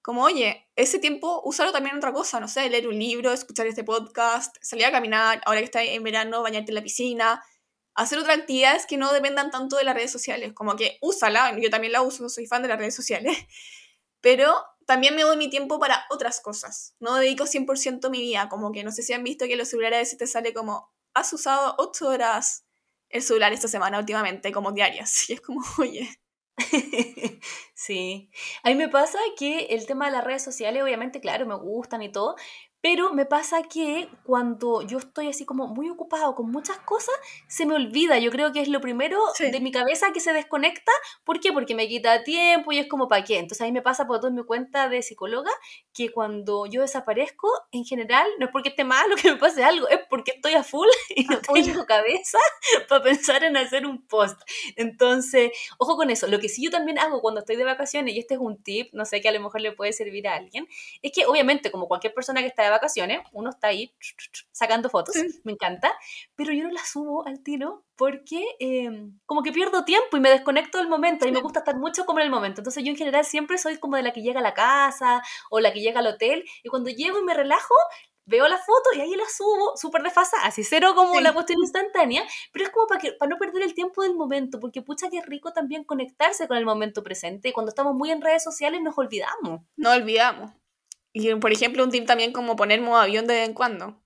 Como, 0.02 0.24
oye, 0.24 0.70
ese 0.78 0.98
tiempo 0.98 1.42
úsalo 1.44 1.74
también 1.74 1.96
en 1.96 1.98
otra 1.98 2.14
cosa, 2.14 2.40
no 2.40 2.48
sé, 2.48 2.70
leer 2.70 2.88
un 2.88 2.98
libro, 2.98 3.34
escuchar 3.34 3.68
este 3.68 3.84
podcast, 3.84 4.56
salir 4.62 4.86
a 4.86 4.94
caminar, 4.94 5.42
ahora 5.46 5.60
que 5.60 5.66
está 5.66 5.84
en 5.84 6.04
verano, 6.04 6.42
bañarte 6.42 6.72
en 6.72 6.76
la 6.76 6.82
piscina, 6.82 7.44
hacer 7.96 8.20
otras 8.20 8.38
actividades 8.40 8.86
que 8.86 8.98
no 8.98 9.12
dependan 9.12 9.52
tanto 9.52 9.78
de 9.78 9.84
las 9.84 9.96
redes 9.96 10.12
sociales, 10.12 10.54
como 10.54 10.76
que 10.76 10.98
úsala, 11.02 11.58
yo 11.60 11.70
también 11.70 11.94
la 11.94 12.02
uso, 12.02 12.30
soy 12.30 12.48
fan 12.48 12.62
de 12.62 12.70
las 12.70 12.78
redes 12.78 12.96
sociales, 12.96 13.38
pero 14.22 14.54
también 14.86 15.16
me 15.16 15.24
doy 15.24 15.38
mi 15.38 15.50
tiempo 15.50 15.80
para 15.80 16.06
otras 16.10 16.42
cosas, 16.42 16.96
no 17.00 17.16
dedico 17.16 17.46
100% 17.46 18.10
mi 18.10 18.22
vida, 18.22 18.50
como 18.50 18.72
que 18.72 18.84
no 18.84 18.92
sé 18.92 19.04
si 19.04 19.14
han 19.14 19.24
visto 19.24 19.46
que 19.46 19.56
los 19.56 19.70
celulares 19.70 19.98
a 19.98 20.02
veces 20.02 20.18
te 20.18 20.28
sale 20.28 20.54
como, 20.54 20.92
has 21.14 21.32
usado 21.34 21.76
8 21.78 22.08
horas 22.08 22.66
el 23.10 23.22
celular 23.22 23.52
esta 23.52 23.68
semana 23.68 24.00
últimamente, 24.00 24.52
como 24.52 24.72
diarias, 24.72 25.26
y 25.30 25.34
es 25.34 25.42
como, 25.42 25.62
oye. 25.78 26.10
sí, 27.74 28.30
a 28.64 28.70
mí 28.70 28.76
me 28.76 28.90
pasa 28.90 29.18
que 29.38 29.68
el 29.72 29.88
tema 29.88 30.06
de 30.06 30.12
las 30.12 30.24
redes 30.24 30.44
sociales, 30.44 30.84
obviamente, 30.84 31.20
claro, 31.20 31.48
me 31.48 31.56
gustan 31.56 32.04
y 32.04 32.12
todo, 32.12 32.36
pero 32.82 33.14
me 33.14 33.26
pasa 33.26 33.62
que 33.64 34.10
cuando 34.24 34.82
yo 34.82 34.98
estoy 34.98 35.28
así 35.28 35.46
como 35.46 35.68
muy 35.68 35.90
ocupado 35.90 36.34
con 36.34 36.50
muchas 36.52 36.78
cosas, 36.80 37.14
se 37.48 37.66
me 37.66 37.76
olvida. 37.76 38.18
Yo 38.18 38.32
creo 38.32 38.52
que 38.52 38.62
es 38.62 38.68
lo 38.68 38.82
primero 38.82 39.20
de 39.40 39.60
mi 39.60 39.72
cabeza 39.72 40.12
que 40.12 40.20
se 40.20 40.34
desconecta. 40.34 40.92
¿Por 41.24 41.40
qué? 41.40 41.54
Porque 41.54 41.76
me 41.76 41.88
quita 41.88 42.24
tiempo 42.24 42.72
y 42.72 42.80
es 42.80 42.88
como 42.88 43.08
para 43.08 43.24
qué. 43.24 43.38
Entonces 43.38 43.62
ahí 43.62 43.72
me 43.72 43.84
pasa 43.84 44.08
por 44.08 44.20
todo 44.20 44.32
mi 44.32 44.44
cuenta 44.44 44.90
de 44.90 45.04
psicóloga 45.04 45.52
que 45.94 46.12
cuando 46.12 46.66
yo 46.66 46.82
desaparezco, 46.82 47.50
en 47.72 47.86
general, 47.86 48.28
no 48.40 48.48
es 48.48 48.52
porque 48.52 48.70
esté 48.70 48.84
mal 48.84 49.12
o 49.12 49.16
que 49.22 49.32
me 49.32 49.38
pase 49.38 49.64
algo, 49.64 49.88
es 49.88 50.00
porque 50.10 50.32
estoy 50.32 50.54
a 50.54 50.64
full 50.64 50.88
y 51.16 51.26
no 51.26 51.40
tengo 51.54 51.86
cabeza 51.86 52.40
para 52.90 53.04
pensar 53.04 53.44
en 53.44 53.58
hacer 53.58 53.86
un 53.86 54.08
post. 54.08 54.42
Entonces, 54.76 55.52
ojo 55.78 55.96
con 55.98 56.10
eso. 56.10 56.28
Lo 56.28 56.40
que 56.40 56.50
sí 56.50 56.64
yo 56.64 56.72
también 56.72 56.98
hago 56.98 57.22
cuando 57.22 57.42
estoy 57.42 57.58
de 57.58 57.64
vacaciones, 57.64 58.16
y 58.16 58.20
este 58.20 58.36
es 58.36 58.40
un 58.40 58.62
tip, 58.62 58.92
no 58.94 59.06
sé 59.06 59.22
que 59.22 59.30
a 59.30 59.32
lo 59.32 59.40
mejor 59.40 59.62
le 59.62 59.72
puede 59.72 59.94
servir 59.94 60.28
a 60.28 60.36
alguien, 60.36 60.68
es 61.02 61.12
que 61.12 61.26
obviamente 61.26 61.72
como 61.72 61.88
cualquier 61.88 62.14
persona 62.14 62.42
que 62.42 62.48
está 62.48 62.64
de 62.64 62.71
vacaciones, 62.72 63.22
uno 63.32 63.50
está 63.50 63.68
ahí 63.68 63.94
sacando 64.52 64.90
fotos, 64.90 65.16
me 65.44 65.54
encanta, 65.54 65.92
pero 66.36 66.54
yo 66.54 66.64
no 66.64 66.72
las 66.72 66.90
subo 66.90 67.26
al 67.28 67.42
tiro 67.44 67.84
porque 67.96 68.44
em, 68.60 69.20
como 69.26 69.44
que 69.44 69.52
pierdo 69.52 69.86
tiempo 69.86 70.18
y 70.18 70.20
me 70.20 70.30
desconecto 70.30 70.80
del 70.80 70.88
momento 70.88 71.28
y 71.28 71.32
me 71.32 71.42
gusta 71.42 71.60
estar 71.60 71.78
mucho 71.78 72.06
como 72.06 72.20
en 72.20 72.26
el 72.26 72.32
momento. 72.32 72.62
Entonces 72.62 72.84
yo 72.84 72.90
en 72.90 72.98
general 72.98 73.26
siempre 73.26 73.58
soy 73.58 73.78
como 73.78 73.96
de 73.96 74.04
la 74.04 74.12
que 74.12 74.22
llega 74.22 74.40
a 74.40 74.44
la 74.44 74.54
casa 74.54 75.22
o 75.50 75.60
la 75.60 75.72
que 75.72 75.82
llega 75.82 76.00
al 76.00 76.08
hotel 76.08 76.44
y 76.64 76.70
cuando 76.70 76.90
llego 76.90 77.20
y 77.20 77.24
me 77.24 77.34
relajo, 77.34 77.76
veo 78.26 78.48
la 78.48 78.58
foto 78.58 78.90
y 78.96 79.02
ahí 79.02 79.16
la 79.16 79.26
subo 79.30 79.76
súper 79.76 80.10
fasa 80.10 80.38
así 80.44 80.64
cero 80.64 80.94
como 80.96 81.20
la 81.20 81.34
cuestión 81.34 81.60
instantánea, 81.60 82.24
pero 82.52 82.66
es 82.66 82.72
como 82.72 82.88
para, 82.88 83.00
que, 83.00 83.14
para 83.14 83.30
no 83.30 83.38
perder 83.38 83.64
el 83.64 83.74
tiempo 83.74 84.04
del 84.04 84.16
momento, 84.16 84.60
porque 84.60 84.82
pucha 84.82 85.10
que 85.10 85.18
es 85.18 85.26
rico 85.26 85.54
también 85.54 85.84
conectarse 85.84 86.48
con 86.48 86.58
el 86.58 86.66
momento 86.66 87.04
presente 87.04 87.50
y 87.50 87.52
cuando 87.52 87.70
estamos 87.70 87.94
muy 87.94 88.12
en 88.12 88.22
redes 88.22 88.44
sociales 88.44 88.82
nos 88.82 88.98
olvidamos. 88.98 89.62
No 89.76 89.92
olvidamos. 89.92 90.52
Y, 91.14 91.34
por 91.36 91.52
ejemplo, 91.52 91.84
un 91.84 91.92
tip 91.92 92.06
también 92.06 92.32
como 92.32 92.56
poner 92.56 92.82
modo 92.82 92.98
avión 92.98 93.28
de 93.28 93.36
vez 93.36 93.48
en 93.48 93.54
cuando. 93.54 94.02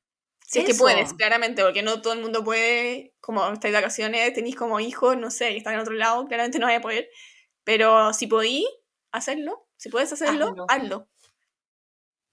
Si 0.48 0.60
es 0.60 0.66
que 0.66 0.76
puedes, 0.76 1.14
claramente, 1.14 1.64
porque 1.64 1.82
no 1.82 2.02
todo 2.02 2.14
el 2.14 2.22
mundo 2.22 2.44
puede, 2.44 3.16
como 3.20 3.46
estáis 3.52 3.74
de 3.74 3.80
vacaciones, 3.80 4.34
tenéis 4.34 4.56
como 4.56 4.80
hijos, 4.80 5.18
no 5.18 5.32
sé, 5.32 5.52
y 5.52 5.58
están 5.58 5.74
en 5.74 5.80
otro 5.80 5.94
lado, 5.94 6.26
claramente 6.28 6.60
no 6.60 6.68
vais 6.68 6.80
a 6.80 6.82
poder. 6.82 7.10
Pero 7.64 8.14
si 8.14 8.28
podéis 8.28 8.66
hacerlo, 9.12 9.68
si 9.78 9.90
puedes 9.90 10.14
hacerlo, 10.14 10.54
hazlo. 10.68 11.08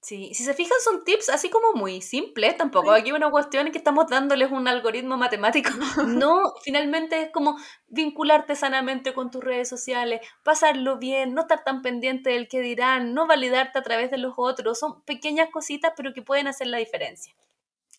Sí, 0.03 0.35
si 0.35 0.43
se 0.43 0.53
fijan 0.53 0.79
son 0.83 1.05
tips 1.05 1.29
así 1.29 1.49
como 1.49 1.75
muy 1.75 2.01
simples, 2.01 2.57
tampoco 2.57 2.91
aquí 2.91 3.13
una 3.13 3.31
cuestión 3.31 3.67
en 3.67 3.73
que 3.73 3.79
estamos 3.79 4.09
dándoles 4.09 4.51
un 4.51 4.67
algoritmo 4.67 5.17
matemático. 5.17 5.71
No, 6.09 6.55
finalmente 6.65 7.23
es 7.23 7.31
como 7.31 7.57
vincularte 7.87 8.57
sanamente 8.57 9.15
con 9.15 9.31
tus 9.31 9.45
redes 9.45 9.69
sociales, 9.69 10.21
pasarlo 10.43 10.99
bien, 10.99 11.35
no 11.35 11.43
estar 11.43 11.63
tan 11.63 11.83
pendiente 11.83 12.31
del 12.31 12.49
que 12.49 12.61
dirán, 12.61 13.15
no 13.15 13.29
validarte 13.29 13.79
a 13.79 13.83
través 13.83 14.11
de 14.11 14.19
los 14.19 14.35
otros. 14.37 14.81
Son 14.81 15.03
pequeñas 15.05 15.51
cositas 15.53 15.93
pero 15.97 16.13
que 16.13 16.23
pueden 16.23 16.49
hacer 16.49 16.67
la 16.67 16.79
diferencia. 16.79 17.37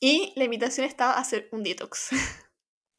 Y 0.02 0.34
la 0.36 0.44
invitación 0.44 0.86
está 0.86 1.12
a 1.12 1.20
hacer 1.20 1.48
un 1.54 1.63
detox. 1.63 2.10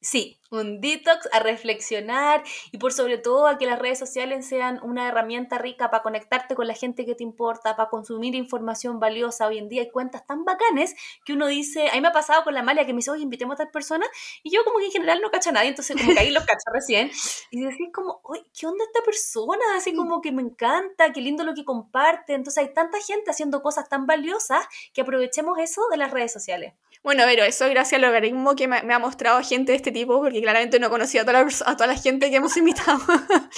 Sí, 0.05 0.38
un 0.51 0.83
detox 0.83 1.31
a 1.33 1.38
reflexionar 1.38 2.43
y 2.73 2.77
por 2.77 2.93
sobre 2.93 3.17
todo 3.17 3.47
a 3.47 3.57
que 3.57 3.64
las 3.64 3.79
redes 3.79 3.99
sociales 3.99 4.47
sean 4.47 4.79
una 4.83 5.09
herramienta 5.09 5.57
rica 5.57 5.90
para 5.90 6.03
conectarte 6.03 6.55
con 6.55 6.67
la 6.67 6.75
gente 6.75 7.07
que 7.07 7.14
te 7.14 7.25
importa, 7.25 7.75
para 7.75 7.88
consumir 7.88 8.35
información 8.35 9.01
valiosa. 9.01 9.47
Hoy 9.47 9.57
en 9.57 9.71
día 9.71 9.81
hay 9.81 9.90
cuentas 9.90 10.27
tan 10.27 10.45
bacanes 10.45 10.95
que 11.25 11.33
uno 11.33 11.47
dice, 11.47 11.88
a 11.88 11.95
mí 11.95 12.03
me 12.03 12.09
ha 12.09 12.12
pasado 12.12 12.45
con 12.45 12.53
la 12.53 12.62
Malia 12.62 12.85
que 12.85 12.93
me 12.93 12.99
dice, 12.99 13.12
oye, 13.12 13.23
invitemos 13.23 13.55
a 13.55 13.64
tal 13.64 13.71
persona 13.71 14.05
y 14.43 14.51
yo 14.55 14.62
como 14.64 14.79
que 14.79 14.85
en 14.85 14.93
general 14.93 15.23
no 15.23 15.31
cacho 15.31 15.49
a 15.49 15.53
nadie, 15.55 15.71
entonces 15.71 15.97
como 15.97 16.12
que 16.12 16.21
ahí 16.21 16.31
los 16.31 16.45
cacho 16.45 16.71
recién 16.75 17.11
y 17.51 17.62
decís 17.62 17.88
como, 17.90 18.21
oye, 18.25 18.45
¿qué 18.53 18.67
onda 18.67 18.85
esta 18.85 19.03
persona? 19.03 19.64
Así 19.75 19.95
como 19.95 20.21
que 20.21 20.33
me 20.33 20.43
encanta, 20.43 21.14
qué 21.14 21.23
lindo 21.23 21.45
lo 21.45 21.55
que 21.55 21.64
comparte. 21.64 22.35
Entonces 22.35 22.62
hay 22.62 22.75
tanta 22.75 23.01
gente 23.01 23.31
haciendo 23.31 23.62
cosas 23.62 23.88
tan 23.88 24.07
valiosas 24.07 24.67
que 24.93 25.01
aprovechemos 25.01 25.57
eso 25.59 25.81
de 25.90 25.97
las 25.97 26.11
redes 26.11 26.31
sociales. 26.31 26.75
Bueno, 27.05 27.25
pero 27.27 27.45
eso 27.45 27.69
gracias 27.69 27.99
al 27.99 28.05
algoritmo 28.05 28.57
que 28.57 28.67
me, 28.67 28.79
ha 28.79 28.99
mostrado 28.99 29.43
gente 29.43 29.73
de 29.73 29.77
este 29.77 29.93
tipo, 29.93 30.23
porque 30.23 30.40
claramente 30.40 30.81
no 30.81 30.88
conocía 30.88 31.21
a 31.21 31.25
toda 31.27 31.43
la, 31.43 31.51
a 31.67 31.77
toda 31.77 31.87
la 31.87 31.97
gente 31.97 32.31
que 32.31 32.37
hemos 32.37 32.57
invitado. 32.57 32.99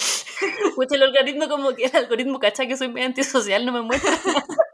Pues 0.75 0.93
el 0.93 1.03
algoritmo 1.03 1.49
como 1.49 1.75
que 1.75 1.87
el 1.87 1.97
algoritmo, 1.97 2.39
cacha 2.39 2.67
que 2.67 2.77
soy 2.77 2.89
medio 2.89 3.07
antisocial, 3.07 3.65
no 3.65 3.73
me 3.73 3.81
muestra 3.81 4.11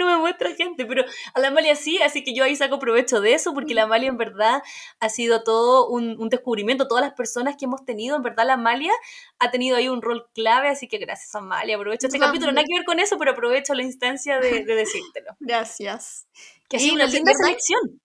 no 0.00 0.06
me 0.06 0.16
muestra 0.16 0.54
gente, 0.54 0.84
pero 0.86 1.04
a 1.34 1.40
la 1.40 1.48
Amalia 1.48 1.76
sí, 1.76 2.00
así 2.02 2.24
que 2.24 2.34
yo 2.34 2.44
ahí 2.44 2.56
saco 2.56 2.78
provecho 2.78 3.20
de 3.20 3.34
eso, 3.34 3.54
porque 3.54 3.74
la 3.74 3.84
Amalia 3.84 4.08
en 4.08 4.16
verdad 4.16 4.62
ha 4.98 5.08
sido 5.08 5.44
todo 5.44 5.88
un, 5.88 6.28
descubrimiento, 6.28 6.88
todas 6.88 7.04
las 7.04 7.14
personas 7.14 7.56
que 7.56 7.66
hemos 7.66 7.84
tenido, 7.84 8.16
en 8.16 8.22
verdad 8.22 8.46
la 8.46 8.54
Amalia 8.54 8.92
ha 9.38 9.50
tenido 9.50 9.76
ahí 9.76 9.88
un 9.88 10.02
rol 10.02 10.26
clave, 10.34 10.68
así 10.68 10.88
que 10.88 10.98
gracias 10.98 11.34
Amalia, 11.34 11.76
aprovecho 11.76 12.08
este 12.08 12.18
capítulo, 12.18 12.52
no 12.52 12.60
hay 12.60 12.66
que 12.66 12.74
ver 12.74 12.84
con 12.84 12.98
eso, 12.98 13.18
pero 13.18 13.32
aprovecho 13.32 13.74
la 13.74 13.82
instancia 13.82 14.40
de, 14.40 14.64
de 14.64 14.74
decírtelo. 14.74 15.36
Gracias. 15.40 16.26
Que 16.68 16.76
ha 16.76 16.80
sido 16.80 16.94
una 16.94 17.06
linda 17.06 17.32
selección. 17.34 18.00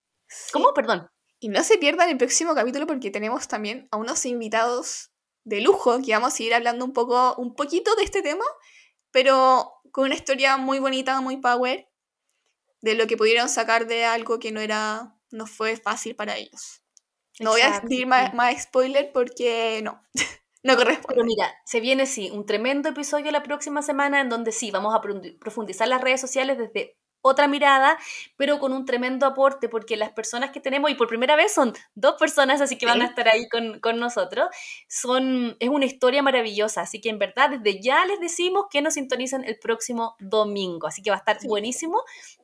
¿Cómo? 0.51 0.73
Perdón. 0.73 1.09
Y 1.39 1.49
no 1.49 1.63
se 1.63 1.77
pierdan 1.77 2.09
el 2.09 2.17
próximo 2.17 2.55
capítulo 2.55 2.87
porque 2.87 3.11
tenemos 3.11 3.47
también 3.47 3.87
a 3.91 3.97
unos 3.97 4.25
invitados 4.25 5.11
de 5.43 5.61
lujo 5.61 6.01
que 6.03 6.11
vamos 6.13 6.39
a 6.39 6.43
ir 6.43 6.53
hablando 6.53 6.83
un 6.83 6.93
poco, 6.93 7.35
un 7.35 7.55
poquito 7.55 7.95
de 7.95 8.03
este 8.03 8.21
tema, 8.21 8.43
pero 9.11 9.71
con 9.95 10.03
una 10.03 10.15
historia 10.15 10.57
muy 10.57 10.79
bonita, 10.79 11.21
muy 11.21 11.37
power, 11.37 11.89
de 12.81 12.95
lo 12.95 13.07
que 13.07 13.15
pudieron 13.15 13.47
sacar 13.47 13.87
de 13.87 14.03
algo 14.03 14.39
que 14.39 14.51
no 14.51 14.59
era, 14.59 15.15
no 15.31 15.47
fue 15.47 15.77
fácil 15.77 16.17
para 16.17 16.35
ellos. 16.35 16.81
No 17.39 17.51
voy 17.51 17.61
a 17.61 17.79
decir 17.79 18.05
más, 18.05 18.33
más, 18.33 18.61
spoiler 18.63 19.13
porque 19.13 19.79
no, 19.85 20.03
no 20.63 20.75
corresponde. 20.75 21.15
Pero 21.15 21.23
mira, 21.23 21.49
se 21.63 21.79
viene 21.79 22.07
sí, 22.07 22.29
un 22.29 22.45
tremendo 22.45 22.89
episodio 22.89 23.31
la 23.31 23.41
próxima 23.41 23.81
semana 23.81 24.19
en 24.19 24.27
donde 24.27 24.51
sí, 24.51 24.69
vamos 24.69 24.93
a 24.93 24.99
profundizar 25.39 25.87
las 25.87 26.01
redes 26.01 26.19
sociales 26.19 26.57
desde 26.57 26.97
otra 27.27 27.47
mirada, 27.47 27.97
pero 28.37 28.59
con 28.59 28.71
un 28.71 28.85
tremendo 28.85 29.25
aporte, 29.25 29.67
porque 29.67 29.97
las 29.97 30.11
personas 30.11 30.51
que 30.51 30.59
tenemos, 30.59 30.91
y 30.91 30.95
por 30.95 31.07
primera 31.07 31.35
vez 31.35 31.51
son 31.51 31.73
dos 31.95 32.15
personas, 32.19 32.61
así 32.61 32.77
que 32.77 32.85
van 32.85 33.01
a 33.01 33.05
estar 33.05 33.27
ahí 33.27 33.49
con, 33.49 33.79
con, 33.79 33.99
nosotros, 33.99 34.47
son, 34.87 35.57
es 35.59 35.69
una 35.69 35.85
historia 35.85 36.21
maravillosa, 36.21 36.81
así 36.81 37.01
que 37.01 37.09
en 37.09 37.17
verdad 37.17 37.49
desde 37.49 37.81
ya 37.81 38.05
les 38.05 38.19
decimos 38.19 38.65
que 38.69 38.83
nos 38.83 38.93
sintonicen 38.93 39.43
el 39.43 39.57
próximo 39.57 40.15
domingo, 40.19 40.85
así 40.85 41.01
que 41.01 41.09
va 41.09 41.15
a 41.15 41.19
estar 41.19 41.39
buenísimo. 41.47 42.03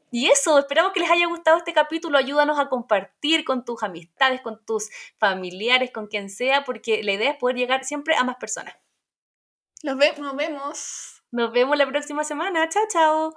Y 0.09 0.27
eso, 0.27 0.57
esperamos 0.57 0.93
que 0.93 0.99
les 0.99 1.11
haya 1.11 1.27
gustado 1.27 1.57
este 1.57 1.73
capítulo, 1.73 2.17
ayúdanos 2.17 2.59
a 2.59 2.67
compartir 2.67 3.45
con 3.45 3.63
tus 3.63 3.83
amistades, 3.83 4.41
con 4.41 4.65
tus 4.65 4.89
familiares, 5.17 5.91
con 5.91 6.07
quien 6.07 6.29
sea, 6.29 6.63
porque 6.63 7.03
la 7.03 7.13
idea 7.13 7.31
es 7.31 7.37
poder 7.37 7.55
llegar 7.55 7.85
siempre 7.85 8.15
a 8.15 8.23
más 8.23 8.37
personas. 8.37 8.75
Nos, 9.83 9.95
ve 9.97 10.13
nos 10.17 10.35
vemos. 10.35 11.23
Nos 11.31 11.51
vemos 11.51 11.77
la 11.77 11.87
próxima 11.87 12.23
semana. 12.23 12.67
Chao, 12.67 12.83
chao. 12.89 13.35